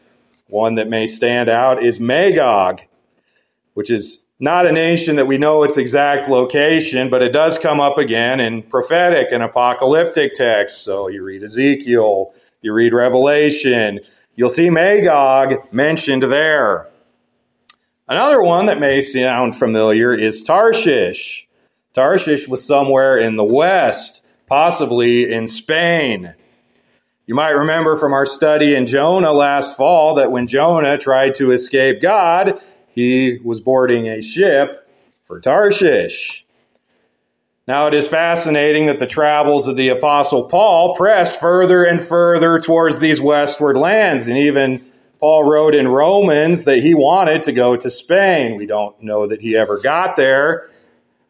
One 0.48 0.76
that 0.76 0.88
may 0.88 1.06
stand 1.06 1.50
out 1.50 1.84
is 1.84 2.00
Magog, 2.00 2.82
which 3.74 3.92
is 3.92 4.25
not 4.40 4.66
a 4.66 4.72
nation 4.72 5.16
that 5.16 5.28
we 5.28 5.38
know 5.38 5.64
its 5.64 5.78
exact 5.78 6.30
location, 6.30 7.10
but 7.10 7.22
it 7.22 7.32
does 7.32 7.58
come 7.58 7.80
up 7.80 7.98
again 7.98 8.40
in 8.40 8.64
prophetic 8.64 9.30
and 9.32 9.42
apocalyptic 9.42 10.34
texts. 10.34 10.82
So 10.82 11.08
you 11.08 11.24
read 11.24 11.44
Ezekiel, 11.44 12.34
you 12.62 12.74
read 12.74 12.94
Revelation, 12.94 14.00
you'll 14.36 14.50
see 14.50 14.70
Magog 14.70 15.72
mentioned 15.72 16.24
there. 16.24 16.90
Another 18.08 18.44
one 18.44 18.66
that 18.68 18.80
may 18.80 19.02
sound 19.02 19.56
familiar 19.56 20.14
is 20.14 20.44
Tarshish. 20.44 21.48
Tarshish 21.94 22.48
was 22.48 22.64
somewhere 22.64 23.18
in 23.18 23.38
the 23.38 23.44
west, 23.44 24.24
possibly 24.48 25.32
in 25.32 25.48
Spain. 25.48 26.36
You 27.26 27.34
might 27.34 27.52
remember 27.52 27.98
from 27.98 28.14
our 28.14 28.26
study 28.26 28.76
in 28.76 28.86
Jonah 28.86 29.32
last 29.32 29.78
fall 29.78 30.16
that 30.16 30.32
when 30.32 30.46
Jonah 30.46 30.98
tried 30.98 31.36
to 31.36 31.52
escape 31.52 32.02
God, 32.02 32.62
he 32.96 33.40
was 33.44 33.60
boarding 33.60 34.08
a 34.08 34.22
ship 34.22 34.90
for 35.26 35.42
Tarshish. 35.42 36.46
Now, 37.68 37.88
it 37.88 37.94
is 37.94 38.08
fascinating 38.08 38.86
that 38.86 39.00
the 39.00 39.08
travels 39.08 39.68
of 39.68 39.76
the 39.76 39.90
Apostle 39.90 40.44
Paul 40.44 40.96
pressed 40.96 41.40
further 41.40 41.84
and 41.84 42.02
further 42.02 42.60
towards 42.60 43.00
these 43.00 43.20
westward 43.20 43.76
lands. 43.76 44.28
And 44.28 44.38
even 44.38 44.86
Paul 45.20 45.44
wrote 45.44 45.76
in 45.76 45.88
Romans 45.88 46.66
that 46.66 46.78
he 46.78 46.94
wanted 46.94 47.44
to 47.44 47.52
go 47.52 47.76
to 47.76 47.90
Spain. 47.90 48.56
We 48.56 48.68
don't 48.68 49.02
know 49.02 49.28
that 49.28 49.42
he 49.42 49.58
ever 49.58 49.80
got 49.80 50.16
there, 50.16 50.70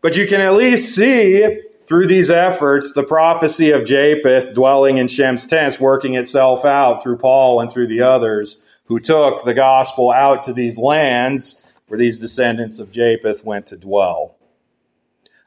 but 0.01 0.17
you 0.17 0.27
can 0.27 0.41
at 0.41 0.55
least 0.55 0.93
see 0.93 1.61
through 1.87 2.07
these 2.07 2.29
efforts 2.29 2.93
the 2.93 3.03
prophecy 3.03 3.71
of 3.71 3.85
Japheth 3.85 4.53
dwelling 4.53 4.97
in 4.97 5.07
Shem's 5.07 5.47
tents 5.47 5.79
working 5.79 6.15
itself 6.15 6.65
out 6.65 7.01
through 7.01 7.17
Paul 7.17 7.61
and 7.61 7.71
through 7.71 7.87
the 7.87 8.01
others 8.01 8.61
who 8.85 8.99
took 8.99 9.43
the 9.43 9.53
gospel 9.53 10.11
out 10.11 10.43
to 10.43 10.53
these 10.53 10.77
lands 10.77 11.73
where 11.87 11.97
these 11.97 12.19
descendants 12.19 12.79
of 12.79 12.91
Japheth 12.91 13.43
went 13.45 13.67
to 13.67 13.77
dwell. 13.77 14.37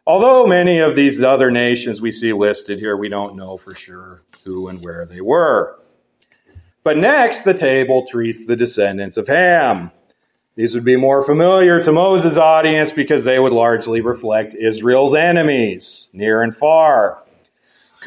Although 0.07 0.47
many 0.47 0.79
of 0.79 0.97
these 0.97 1.23
other 1.23 1.51
nations 1.51 2.01
we 2.01 2.11
see 2.11 2.33
listed 2.33 2.79
here, 2.79 2.97
we 2.97 3.09
don't 3.09 3.37
know 3.37 3.57
for 3.57 3.75
sure 3.75 4.23
who 4.45 4.69
and 4.69 4.83
where 4.83 5.05
they 5.05 5.21
were. 5.21 5.79
But 6.83 6.97
next, 6.97 7.43
the 7.43 7.55
table 7.55 8.07
treats 8.07 8.47
the 8.47 8.57
descendants 8.57 9.19
of 9.19 9.29
Ham. 9.29 9.91
These 10.55 10.75
would 10.75 10.85
be 10.85 10.97
more 10.97 11.23
familiar 11.23 11.83
to 11.83 11.93
Moses' 11.93 12.39
audience 12.39 12.91
because 12.91 13.25
they 13.25 13.39
would 13.39 13.53
largely 13.53 14.01
reflect 14.01 14.55
Israel's 14.55 15.15
enemies, 15.15 16.09
near 16.13 16.43
and 16.43 16.57
far. 16.57 17.23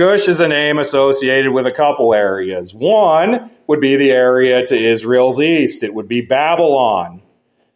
Cush 0.01 0.27
is 0.27 0.39
a 0.39 0.47
name 0.47 0.79
associated 0.79 1.51
with 1.51 1.67
a 1.67 1.71
couple 1.71 2.15
areas. 2.15 2.73
One 2.73 3.51
would 3.67 3.79
be 3.79 3.97
the 3.97 4.09
area 4.09 4.65
to 4.65 4.75
Israel's 4.75 5.39
east, 5.39 5.83
it 5.83 5.93
would 5.93 6.07
be 6.07 6.21
Babylon. 6.21 7.21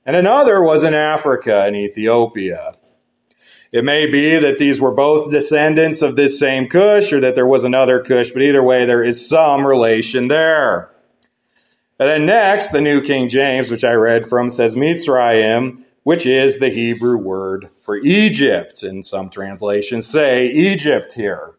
And 0.08 0.16
another 0.16 0.64
was 0.64 0.84
in 0.84 0.96
Africa 0.96 1.66
and 1.66 1.76
Ethiopia. 1.76 2.74
It 3.72 3.86
may 3.86 4.08
be 4.08 4.40
that 4.40 4.58
these 4.58 4.82
were 4.82 4.92
both 4.92 5.30
descendants 5.30 6.02
of 6.02 6.16
this 6.16 6.40
same 6.40 6.68
Cush 6.68 7.14
or 7.14 7.22
that 7.22 7.36
there 7.36 7.46
was 7.46 7.64
another 7.64 8.02
Cush, 8.02 8.32
but 8.32 8.42
either 8.42 8.64
way, 8.64 8.88
there 8.88 9.04
is 9.04 9.30
some 9.30 9.64
relation 9.64 10.28
there. 10.28 10.90
And 12.00 12.10
then 12.10 12.26
next, 12.26 12.70
the 12.70 12.82
New 12.82 13.04
King 13.04 13.30
James, 13.30 13.70
which 13.70 13.84
I 13.84 13.94
read 13.94 14.26
from, 14.26 14.50
says 14.50 14.76
Mitzrayim, 14.76 15.84
which 16.02 16.26
is 16.26 16.58
the 16.58 16.70
Hebrew 16.70 17.18
word 17.18 17.70
for 17.84 17.98
Egypt. 17.98 18.82
And 18.82 19.06
some 19.06 19.30
translations 19.30 20.08
say 20.08 20.48
Egypt 20.48 21.14
here. 21.14 21.55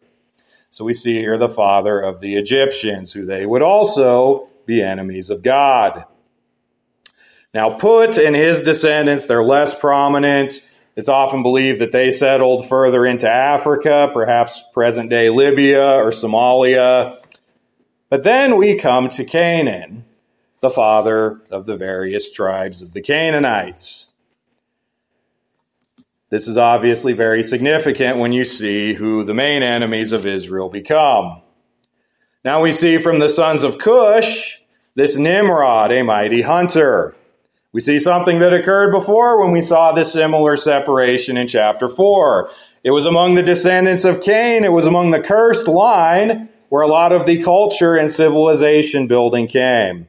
So 0.69 0.85
we 0.85 0.93
see 0.93 1.15
here 1.15 1.37
the 1.37 1.49
father 1.49 1.99
of 1.99 2.19
the 2.19 2.35
Egyptians, 2.35 3.13
who 3.13 3.25
they 3.25 3.45
would 3.45 3.61
also 3.61 4.49
be 4.65 4.81
enemies 4.81 5.29
of 5.29 5.41
God. 5.41 6.05
Now, 7.53 7.71
Put 7.77 8.17
and 8.17 8.35
his 8.35 8.61
descendants, 8.61 9.25
they're 9.25 9.43
less 9.43 9.73
prominent. 9.73 10.61
It's 10.95 11.09
often 11.09 11.43
believed 11.43 11.79
that 11.81 11.91
they 11.91 12.11
settled 12.11 12.67
further 12.67 13.05
into 13.05 13.31
Africa, 13.31 14.09
perhaps 14.13 14.63
present 14.73 15.09
day 15.09 15.29
Libya 15.29 15.81
or 15.81 16.11
Somalia. 16.11 17.17
But 18.09 18.23
then 18.23 18.57
we 18.57 18.77
come 18.77 19.09
to 19.09 19.23
Canaan 19.23 20.05
the 20.59 20.69
father 20.69 21.41
of 21.51 21.65
the 21.65 21.77
various 21.77 22.31
tribes 22.31 22.81
of 22.81 22.93
the 22.93 23.01
Canaanites. 23.01 24.09
This 26.29 26.49
is 26.49 26.57
obviously 26.57 27.13
very 27.13 27.41
significant 27.41 28.17
when 28.17 28.33
you 28.33 28.43
see 28.43 28.93
who 28.93 29.23
the 29.23 29.33
main 29.33 29.63
enemies 29.63 30.11
of 30.11 30.25
Israel 30.25 30.69
become. 30.69 31.41
Now 32.43 32.61
we 32.61 32.73
see 32.73 32.97
from 32.97 33.19
the 33.19 33.29
sons 33.29 33.63
of 33.63 33.77
Cush 33.77 34.59
this 34.95 35.17
Nimrod, 35.17 35.91
a 35.91 36.03
mighty 36.03 36.41
hunter. 36.41 37.15
We 37.71 37.79
see 37.79 37.97
something 37.97 38.39
that 38.39 38.53
occurred 38.53 38.91
before 38.91 39.41
when 39.41 39.53
we 39.53 39.61
saw 39.61 39.93
this 39.93 40.11
similar 40.11 40.57
separation 40.57 41.37
in 41.37 41.47
chapter 41.47 41.87
4. 41.87 42.49
It 42.83 42.91
was 42.91 43.05
among 43.05 43.35
the 43.35 43.43
descendants 43.43 44.03
of 44.03 44.19
Cain, 44.19 44.65
it 44.65 44.71
was 44.71 44.85
among 44.85 45.11
the 45.11 45.21
cursed 45.21 45.67
line 45.67 46.49
where 46.67 46.83
a 46.83 46.87
lot 46.87 47.13
of 47.13 47.25
the 47.25 47.41
culture 47.41 47.95
and 47.95 48.11
civilization 48.11 49.07
building 49.07 49.47
came. 49.47 50.07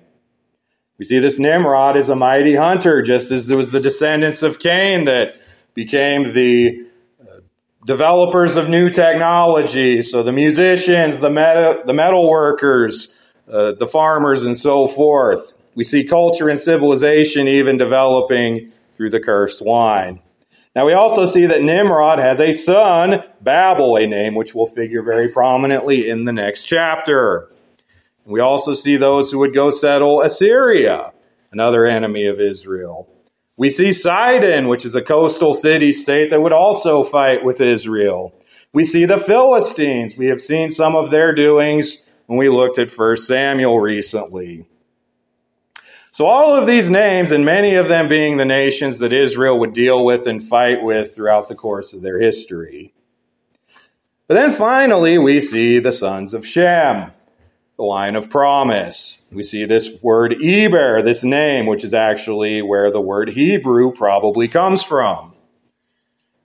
We 0.99 1.05
see 1.05 1.21
this 1.21 1.39
Nimrod 1.39 1.97
is 1.97 2.09
a 2.09 2.17
mighty 2.17 2.57
hunter, 2.57 3.03
just 3.03 3.31
as 3.31 3.49
it 3.49 3.55
was 3.55 3.71
the 3.71 3.79
descendants 3.79 4.43
of 4.43 4.59
Cain 4.59 5.05
that 5.05 5.37
became 5.79 6.33
the 6.33 6.85
uh, 7.21 7.39
developers 7.87 8.57
of 8.57 8.69
new 8.69 8.91
technology. 8.91 10.03
So 10.03 10.25
the 10.25 10.33
musicians, 10.33 11.21
the 11.21 11.31
metal, 11.31 11.85
the 11.87 11.93
metal 11.93 12.29
workers, 12.29 13.15
uh, 13.49 13.75
the 13.79 13.87
farmers, 13.87 14.43
and 14.45 14.57
so 14.57 14.89
forth. 14.89 15.55
We 15.77 15.85
see 15.85 16.03
culture 16.03 16.49
and 16.49 16.59
civilization 16.59 17.47
even 17.47 17.79
developing 17.79 18.73
through 18.97 19.11
the 19.11 19.21
cursed 19.21 19.65
wine. 19.65 20.19
Now 20.75 20.85
we 20.85 20.95
also 20.95 21.25
see 21.27 21.47
that 21.47 21.63
Nimrod 21.63 22.19
has 22.19 22.41
a 22.41 22.51
son, 22.51 23.23
Babel, 23.41 23.99
a 23.99 24.07
name 24.09 24.35
which 24.35 24.57
will 24.57 24.67
figure 24.67 25.05
very 25.05 25.29
prominently 25.29 26.11
in 26.11 26.25
the 26.25 26.33
next 26.33 26.65
chapter. 26.65 27.53
We 28.25 28.41
also 28.41 28.75
see 28.75 28.97
those 28.97 29.31
who 29.31 29.39
would 29.39 29.55
go 29.55 29.71
settle 29.71 30.23
Assyria, 30.23 31.13
another 31.53 31.87
enemy 31.87 32.27
of 32.27 32.41
Israel. 32.41 33.07
We 33.59 33.71
see 33.71 33.91
Sidon, 33.91 34.69
which 34.69 34.85
is 34.85 34.95
a 34.95 35.03
coastal 35.03 35.53
city 35.53 35.93
state 35.93 36.31
that 36.31 36.41
would 36.41 36.53
also 36.53 37.03
fight 37.03 37.45
with 37.45 37.61
Israel. 37.61 38.33
We 38.73 38.85
see 38.85 39.05
the 39.05 39.19
Philistines. 39.19 40.17
We 40.17 40.27
have 40.27 40.41
seen 40.41 40.71
some 40.71 40.95
of 40.95 41.11
their 41.11 41.35
doings 41.35 42.07
when 42.27 42.39
we 42.39 42.49
looked 42.49 42.79
at 42.79 42.97
1 42.97 43.17
Samuel 43.17 43.81
recently. 43.81 44.65
So, 46.13 46.27
all 46.27 46.55
of 46.55 46.69
these 46.69 46.89
names, 46.89 47.33
and 47.33 47.45
many 47.45 47.75
of 47.75 47.89
them 47.89 48.07
being 48.07 48.37
the 48.37 48.45
nations 48.45 49.01
that 49.01 49.13
Israel 49.13 49.59
would 49.59 49.73
deal 49.73 50.05
with 50.05 50.29
and 50.29 50.41
fight 50.41 50.85
with 50.85 51.17
throughout 51.17 51.49
the 51.49 51.57
course 51.57 51.93
of 51.93 52.01
their 52.01 52.21
history. 52.21 52.95
But 54.29 54.35
then 54.35 54.53
finally, 54.53 55.19
we 55.19 55.41
see 55.41 55.81
the 55.81 55.93
sons 55.93 56.33
of 56.33 56.47
Shem 56.47 57.11
the 57.79 57.85
line 57.85 58.17
of 58.17 58.29
promise. 58.29 59.19
We 59.31 59.45
see 59.45 59.65
this 59.65 59.89
word 60.03 60.35
Eber, 60.43 61.01
this 61.03 61.23
name, 61.23 61.67
which 61.67 61.85
is 61.85 61.95
actually 61.95 62.61
where 62.61 62.91
the 62.91 63.01
word 63.01 63.31
Hebrew 63.31 63.93
probably 63.93 64.49
comes 64.49 64.83
from. 64.83 65.35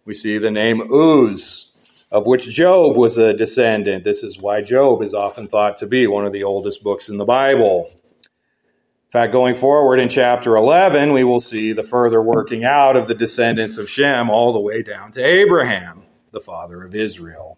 We 0.05 0.13
see 0.13 0.37
the 0.37 0.51
name 0.51 0.81
Uz, 0.93 1.71
of 2.11 2.27
which 2.27 2.47
Job 2.49 2.95
was 2.95 3.17
a 3.17 3.33
descendant. 3.33 4.03
This 4.03 4.21
is 4.21 4.39
why 4.39 4.61
Job 4.61 5.01
is 5.01 5.15
often 5.15 5.47
thought 5.47 5.77
to 5.77 5.87
be 5.87 6.05
one 6.05 6.23
of 6.23 6.33
the 6.33 6.43
oldest 6.43 6.83
books 6.83 7.09
in 7.09 7.17
the 7.17 7.25
Bible. 7.25 7.87
In 7.89 9.11
fact, 9.11 9.33
going 9.33 9.55
forward 9.55 9.99
in 9.99 10.09
chapter 10.09 10.55
11, 10.55 11.13
we 11.13 11.23
will 11.23 11.39
see 11.39 11.73
the 11.73 11.83
further 11.83 12.21
working 12.21 12.63
out 12.63 12.95
of 12.95 13.07
the 13.07 13.15
descendants 13.15 13.79
of 13.79 13.89
Shem 13.89 14.29
all 14.29 14.53
the 14.53 14.59
way 14.59 14.83
down 14.83 15.11
to 15.13 15.23
Abraham, 15.23 16.03
the 16.31 16.39
father 16.39 16.83
of 16.83 16.93
Israel. 16.93 17.57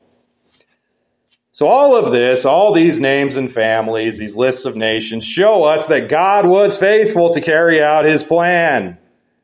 So, 1.56 1.68
all 1.70 1.96
of 1.96 2.12
this, 2.12 2.44
all 2.44 2.74
these 2.74 3.00
names 3.00 3.38
and 3.38 3.50
families, 3.50 4.18
these 4.18 4.36
lists 4.36 4.66
of 4.66 4.76
nations, 4.76 5.24
show 5.24 5.64
us 5.64 5.86
that 5.86 6.10
God 6.10 6.46
was 6.46 6.78
faithful 6.78 7.30
to 7.30 7.40
carry 7.40 7.82
out 7.82 8.04
his 8.04 8.26
plan. 8.26 8.98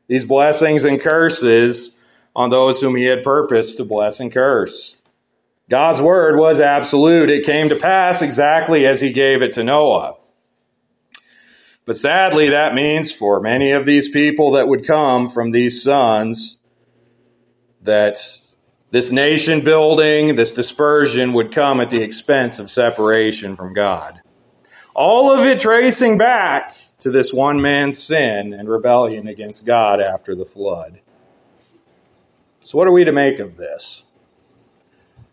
These 0.08 0.26
blessings 0.26 0.84
and 0.84 1.00
curses 1.00 1.92
on 2.36 2.50
those 2.50 2.82
whom 2.82 2.96
he 2.96 3.04
had 3.04 3.22
purposed 3.22 3.78
to 3.78 3.86
bless 3.86 4.20
and 4.20 4.30
curse. 4.30 4.98
God's 5.70 6.02
word 6.02 6.36
was 6.36 6.60
absolute. 6.60 7.30
It 7.30 7.46
came 7.46 7.70
to 7.70 7.76
pass 7.76 8.20
exactly 8.20 8.86
as 8.86 9.00
he 9.00 9.10
gave 9.10 9.40
it 9.40 9.54
to 9.54 9.64
Noah. 9.64 10.16
But 11.86 11.96
sadly, 11.96 12.50
that 12.50 12.74
means 12.74 13.10
for 13.10 13.40
many 13.40 13.72
of 13.72 13.86
these 13.86 14.10
people 14.10 14.50
that 14.50 14.68
would 14.68 14.86
come 14.86 15.30
from 15.30 15.50
these 15.50 15.82
sons 15.82 16.58
that 17.80 18.18
this 18.92 19.10
nation 19.10 19.64
building, 19.64 20.36
this 20.36 20.52
dispersion 20.52 21.32
would 21.32 21.50
come 21.50 21.80
at 21.80 21.88
the 21.88 22.02
expense 22.02 22.58
of 22.58 22.70
separation 22.70 23.56
from 23.56 23.72
God. 23.72 24.20
All 24.94 25.32
of 25.32 25.46
it 25.46 25.60
tracing 25.60 26.18
back 26.18 26.76
to 27.00 27.10
this 27.10 27.32
one 27.32 27.62
man's 27.62 28.00
sin 28.00 28.52
and 28.52 28.68
rebellion 28.68 29.26
against 29.26 29.64
God 29.64 29.98
after 29.98 30.34
the 30.34 30.44
flood. 30.44 31.00
So, 32.60 32.76
what 32.76 32.86
are 32.86 32.92
we 32.92 33.04
to 33.04 33.12
make 33.12 33.38
of 33.38 33.56
this? 33.56 34.04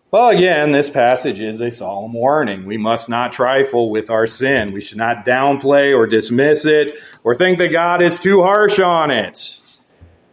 Well, 0.10 0.30
again, 0.30 0.72
this 0.72 0.90
passage 0.90 1.42
is 1.42 1.60
a 1.60 1.70
solemn 1.70 2.14
warning. 2.14 2.66
We 2.66 2.78
must 2.78 3.10
not 3.10 3.34
trifle 3.34 3.90
with 3.90 4.10
our 4.10 4.26
sin. 4.26 4.72
We 4.72 4.82
should 4.82 4.98
not 4.98 5.26
downplay 5.26 5.94
or 5.96 6.08
dismiss 6.08 6.66
it 6.66 6.94
or 7.26 7.36
think 7.36 7.58
that 7.60 7.74
God 7.74 8.02
is 8.02 8.20
too 8.20 8.42
harsh 8.42 8.80
on 8.80 9.12
it 9.12 9.59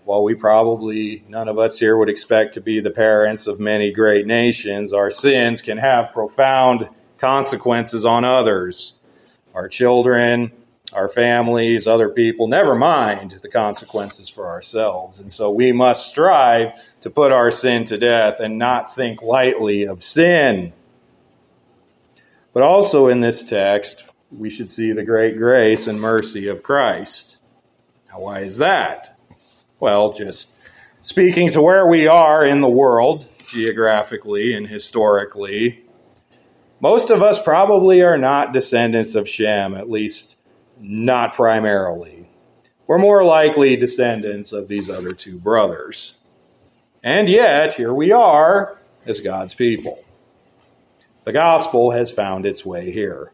while 0.07 0.23
we 0.23 0.37
probably, 0.37 1.25
none 1.29 1.49
of 1.49 1.59
us 1.59 1.81
here 1.81 1.97
would 1.97 2.09
expect 2.09 2.55
to 2.55 2.61
be 2.61 2.79
the 2.79 2.93
parents 2.93 3.49
of 3.49 3.59
many 3.59 3.91
great 3.91 4.25
nations, 4.25 4.93
our 4.93 5.11
sins 5.11 5.61
can 5.61 5.79
have 5.79 6.13
profound 6.13 6.89
consequences 7.19 8.07
on 8.07 8.25
others. 8.25 8.95
Our 9.53 9.69
children, 9.69 10.53
our 10.93 11.09
families, 11.09 11.89
other 11.89 12.09
people, 12.09 12.47
never 12.47 12.77
mind 12.77 13.41
the 13.43 13.49
consequences 13.49 14.29
for 14.29 14.47
ourselves. 14.47 15.19
And 15.19 15.31
so 15.31 15.51
we 15.51 15.73
must 15.73 16.09
strive 16.09 16.73
to 17.01 17.11
put 17.11 17.33
our 17.33 17.51
sin 17.51 17.85
to 17.87 17.99
death 17.99 18.39
and 18.39 18.59
not 18.59 18.95
think 18.95 19.23
lightly 19.23 19.89
of 19.89 20.05
sin. 20.05 20.73
But 22.53 22.63
also 22.63 23.09
in 23.09 23.23
this 23.23 23.43
text, 23.43 24.09
we 24.31 24.51
should 24.51 24.71
see 24.71 24.93
the 24.93 25.05
great 25.05 25.37
grace 25.37 25.89
and 25.89 26.01
mercy 26.01 26.47
of 26.47 26.63
Christ. 26.63 27.39
Now, 28.09 28.21
why 28.21 28.43
is 28.43 28.59
that? 28.59 29.16
Well, 29.79 30.13
just 30.13 30.49
speaking 31.03 31.51
to 31.51 31.61
where 31.61 31.87
we 31.87 32.07
are 32.07 32.47
in 32.47 32.61
the 32.61 32.69
world, 32.69 33.27
geographically 33.47 34.55
and 34.55 34.67
historically, 34.67 35.85
most 36.81 37.11
of 37.11 37.23
us 37.23 37.41
probably 37.43 38.01
are 38.01 38.17
not 38.17 38.55
descendants 38.55 39.15
of 39.15 39.29
Shem, 39.29 39.75
at 39.75 39.91
least 39.91 40.39
not 40.79 41.35
primarily. 41.35 42.29
We're 42.87 42.99
more 42.99 43.23
likely 43.23 43.77
descendants 43.77 44.53
of 44.53 44.69
these 44.69 44.89
other 44.89 45.13
two 45.13 45.39
brothers. 45.39 46.17
And 47.03 47.29
yet, 47.29 47.75
here 47.75 47.93
we 47.93 48.13
are 48.13 48.79
as 49.05 49.21
God's 49.21 49.53
people. 49.55 50.03
The 51.25 51.33
gospel 51.33 51.91
has 51.91 52.11
found 52.11 52.47
its 52.47 52.65
way 52.65 52.93
here. 52.93 53.33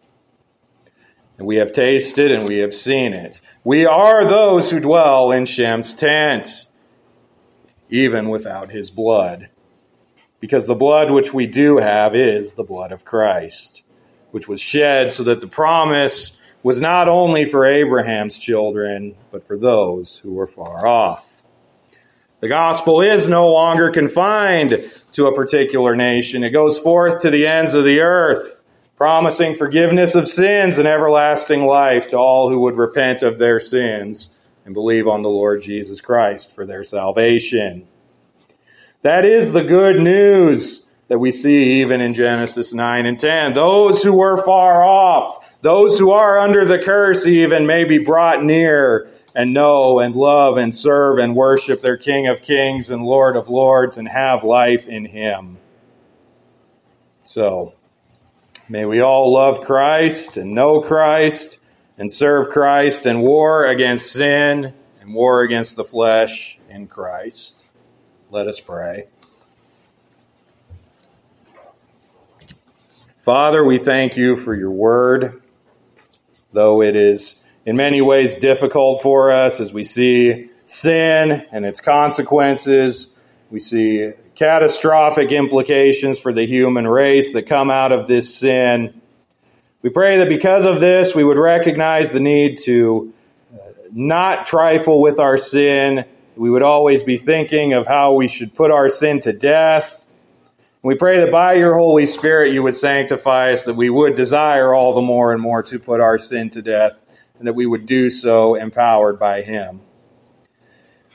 And 1.38 1.46
we 1.46 1.56
have 1.56 1.72
tasted 1.72 2.30
and 2.30 2.46
we 2.46 2.58
have 2.58 2.74
seen 2.74 3.14
it. 3.14 3.40
We 3.64 3.86
are 3.86 4.28
those 4.28 4.70
who 4.70 4.80
dwell 4.80 5.32
in 5.32 5.46
Shem's 5.46 5.94
tent, 5.94 6.66
even 7.90 8.28
without 8.28 8.70
his 8.70 8.90
blood. 8.90 9.48
Because 10.40 10.66
the 10.66 10.74
blood 10.74 11.10
which 11.10 11.32
we 11.32 11.46
do 11.46 11.78
have 11.78 12.14
is 12.14 12.54
the 12.54 12.64
blood 12.64 12.92
of 12.92 13.04
Christ, 13.04 13.84
which 14.32 14.48
was 14.48 14.60
shed 14.60 15.12
so 15.12 15.22
that 15.24 15.40
the 15.40 15.46
promise 15.46 16.36
was 16.62 16.80
not 16.80 17.08
only 17.08 17.44
for 17.44 17.66
Abraham's 17.66 18.38
children, 18.38 19.14
but 19.30 19.44
for 19.44 19.58
those 19.58 20.18
who 20.18 20.32
were 20.32 20.46
far 20.46 20.86
off. 20.86 21.42
The 22.40 22.48
gospel 22.48 23.00
is 23.00 23.28
no 23.28 23.52
longer 23.52 23.90
confined 23.90 24.90
to 25.12 25.26
a 25.26 25.34
particular 25.34 25.94
nation. 25.94 26.42
It 26.42 26.50
goes 26.50 26.78
forth 26.78 27.20
to 27.20 27.30
the 27.30 27.46
ends 27.46 27.74
of 27.74 27.84
the 27.84 28.00
earth, 28.00 28.61
promising 29.02 29.56
forgiveness 29.56 30.14
of 30.14 30.28
sins 30.28 30.78
and 30.78 30.86
everlasting 30.86 31.66
life 31.66 32.06
to 32.06 32.16
all 32.16 32.48
who 32.48 32.60
would 32.60 32.76
repent 32.76 33.24
of 33.24 33.36
their 33.36 33.58
sins 33.58 34.30
and 34.64 34.74
believe 34.74 35.08
on 35.08 35.22
the 35.22 35.28
Lord 35.28 35.60
Jesus 35.60 36.00
Christ 36.00 36.54
for 36.54 36.64
their 36.64 36.84
salvation. 36.84 37.88
That 39.02 39.24
is 39.24 39.50
the 39.50 39.64
good 39.64 40.00
news 40.00 40.88
that 41.08 41.18
we 41.18 41.32
see 41.32 41.80
even 41.80 42.00
in 42.00 42.14
Genesis 42.14 42.72
9 42.72 43.04
and 43.04 43.18
10. 43.18 43.54
Those 43.54 44.04
who 44.04 44.16
were 44.16 44.40
far 44.44 44.84
off, 44.84 45.52
those 45.62 45.98
who 45.98 46.12
are 46.12 46.38
under 46.38 46.64
the 46.64 46.78
curse 46.78 47.26
even 47.26 47.66
may 47.66 47.82
be 47.82 47.98
brought 47.98 48.44
near 48.44 49.10
and 49.34 49.52
know 49.52 49.98
and 49.98 50.14
love 50.14 50.58
and 50.58 50.72
serve 50.72 51.18
and 51.18 51.34
worship 51.34 51.80
their 51.80 51.96
King 51.96 52.28
of 52.28 52.40
Kings 52.40 52.92
and 52.92 53.02
Lord 53.02 53.34
of 53.34 53.48
Lords 53.48 53.98
and 53.98 54.06
have 54.06 54.44
life 54.44 54.86
in 54.86 55.06
Him. 55.06 55.58
So, 57.24 57.74
may 58.68 58.84
we 58.84 59.00
all 59.00 59.32
love 59.32 59.60
Christ 59.60 60.36
and 60.36 60.54
know 60.54 60.80
Christ 60.80 61.58
and 61.98 62.10
serve 62.10 62.50
Christ 62.50 63.06
and 63.06 63.22
war 63.22 63.66
against 63.66 64.12
sin 64.12 64.74
and 65.00 65.14
war 65.14 65.42
against 65.42 65.76
the 65.76 65.84
flesh 65.84 66.58
in 66.68 66.86
Christ. 66.86 67.66
Let 68.30 68.46
us 68.46 68.60
pray. 68.60 69.06
Father, 73.20 73.64
we 73.64 73.78
thank 73.78 74.16
you 74.16 74.36
for 74.36 74.54
your 74.54 74.70
word 74.70 75.42
though 76.52 76.82
it 76.82 76.94
is 76.94 77.36
in 77.64 77.76
many 77.76 78.00
ways 78.00 78.34
difficult 78.34 79.02
for 79.02 79.30
us 79.30 79.60
as 79.60 79.72
we 79.72 79.84
see 79.84 80.50
sin 80.66 81.46
and 81.50 81.64
its 81.64 81.80
consequences. 81.80 83.14
We 83.50 83.58
see 83.60 84.12
catastrophic 84.34 85.32
implications 85.32 86.18
for 86.18 86.32
the 86.32 86.46
human 86.46 86.86
race 86.86 87.32
that 87.32 87.46
come 87.46 87.70
out 87.70 87.92
of 87.92 88.08
this 88.08 88.34
sin. 88.34 89.00
We 89.82 89.90
pray 89.90 90.18
that 90.18 90.28
because 90.28 90.66
of 90.66 90.80
this, 90.80 91.14
we 91.14 91.24
would 91.24 91.38
recognize 91.38 92.10
the 92.10 92.20
need 92.20 92.58
to 92.64 93.12
uh, 93.52 93.58
not 93.92 94.46
trifle 94.46 95.00
with 95.00 95.18
our 95.18 95.36
sin. 95.36 96.04
We 96.36 96.50
would 96.50 96.62
always 96.62 97.02
be 97.02 97.16
thinking 97.16 97.72
of 97.72 97.86
how 97.86 98.14
we 98.14 98.28
should 98.28 98.54
put 98.54 98.70
our 98.70 98.88
sin 98.88 99.20
to 99.22 99.32
death 99.32 100.02
we 100.84 100.96
pray 100.96 101.20
that 101.20 101.30
by 101.30 101.52
your 101.52 101.76
Holy 101.76 102.06
Spirit 102.06 102.52
you 102.52 102.64
would 102.64 102.74
sanctify 102.74 103.52
us, 103.52 103.66
that 103.66 103.74
we 103.74 103.88
would 103.88 104.16
desire 104.16 104.74
all 104.74 104.94
the 104.94 105.00
more 105.00 105.32
and 105.32 105.40
more 105.40 105.62
to 105.62 105.78
put 105.78 106.00
our 106.00 106.18
sin 106.18 106.50
to 106.50 106.62
death, 106.62 107.00
and 107.38 107.46
that 107.46 107.52
we 107.52 107.66
would 107.66 107.86
do 107.86 108.10
so 108.10 108.56
empowered 108.56 109.16
by 109.16 109.42
Him. 109.42 109.80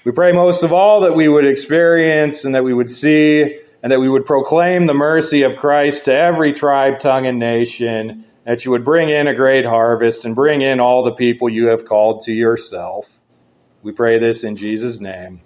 We 0.08 0.14
pray 0.14 0.32
most 0.32 0.64
of 0.64 0.72
all 0.72 1.01
that 1.01 1.18
we 1.18 1.28
would 1.28 1.45
experience 1.45 2.45
and 2.45 2.55
that 2.55 2.64
we 2.64 2.74
would 2.74 2.89
see 2.89 3.60
and 3.84 3.91
that 3.91 3.99
we 3.99 4.08
would 4.08 4.26
proclaim 4.26 4.86
the 4.86 4.93
mercy 4.93 5.43
of 5.43 5.58
Christ 5.58 6.05
to 6.05 6.14
every 6.14 6.53
tribe, 6.53 6.99
tongue, 6.99 7.26
and 7.26 7.39
nation, 7.39 8.24
that 8.45 8.64
you 8.64 8.72
would 8.72 8.86
bring 8.86 9.10
in 9.10 9.28
a 9.28 9.36
great 9.36 9.66
harvest 9.66 10.24
and 10.24 10.34
bring 10.34 10.62
in 10.62 10.80
all 10.80 11.03
the 11.03 11.12
people 11.12 11.49
you 11.49 11.68
have 11.68 11.84
called 11.84 12.22
to 12.22 12.32
yourself. 12.32 13.20
We 13.82 13.91
pray 13.91 14.18
this 14.18 14.45
in 14.45 14.55
Jesus' 14.55 15.01
name. 15.01 15.41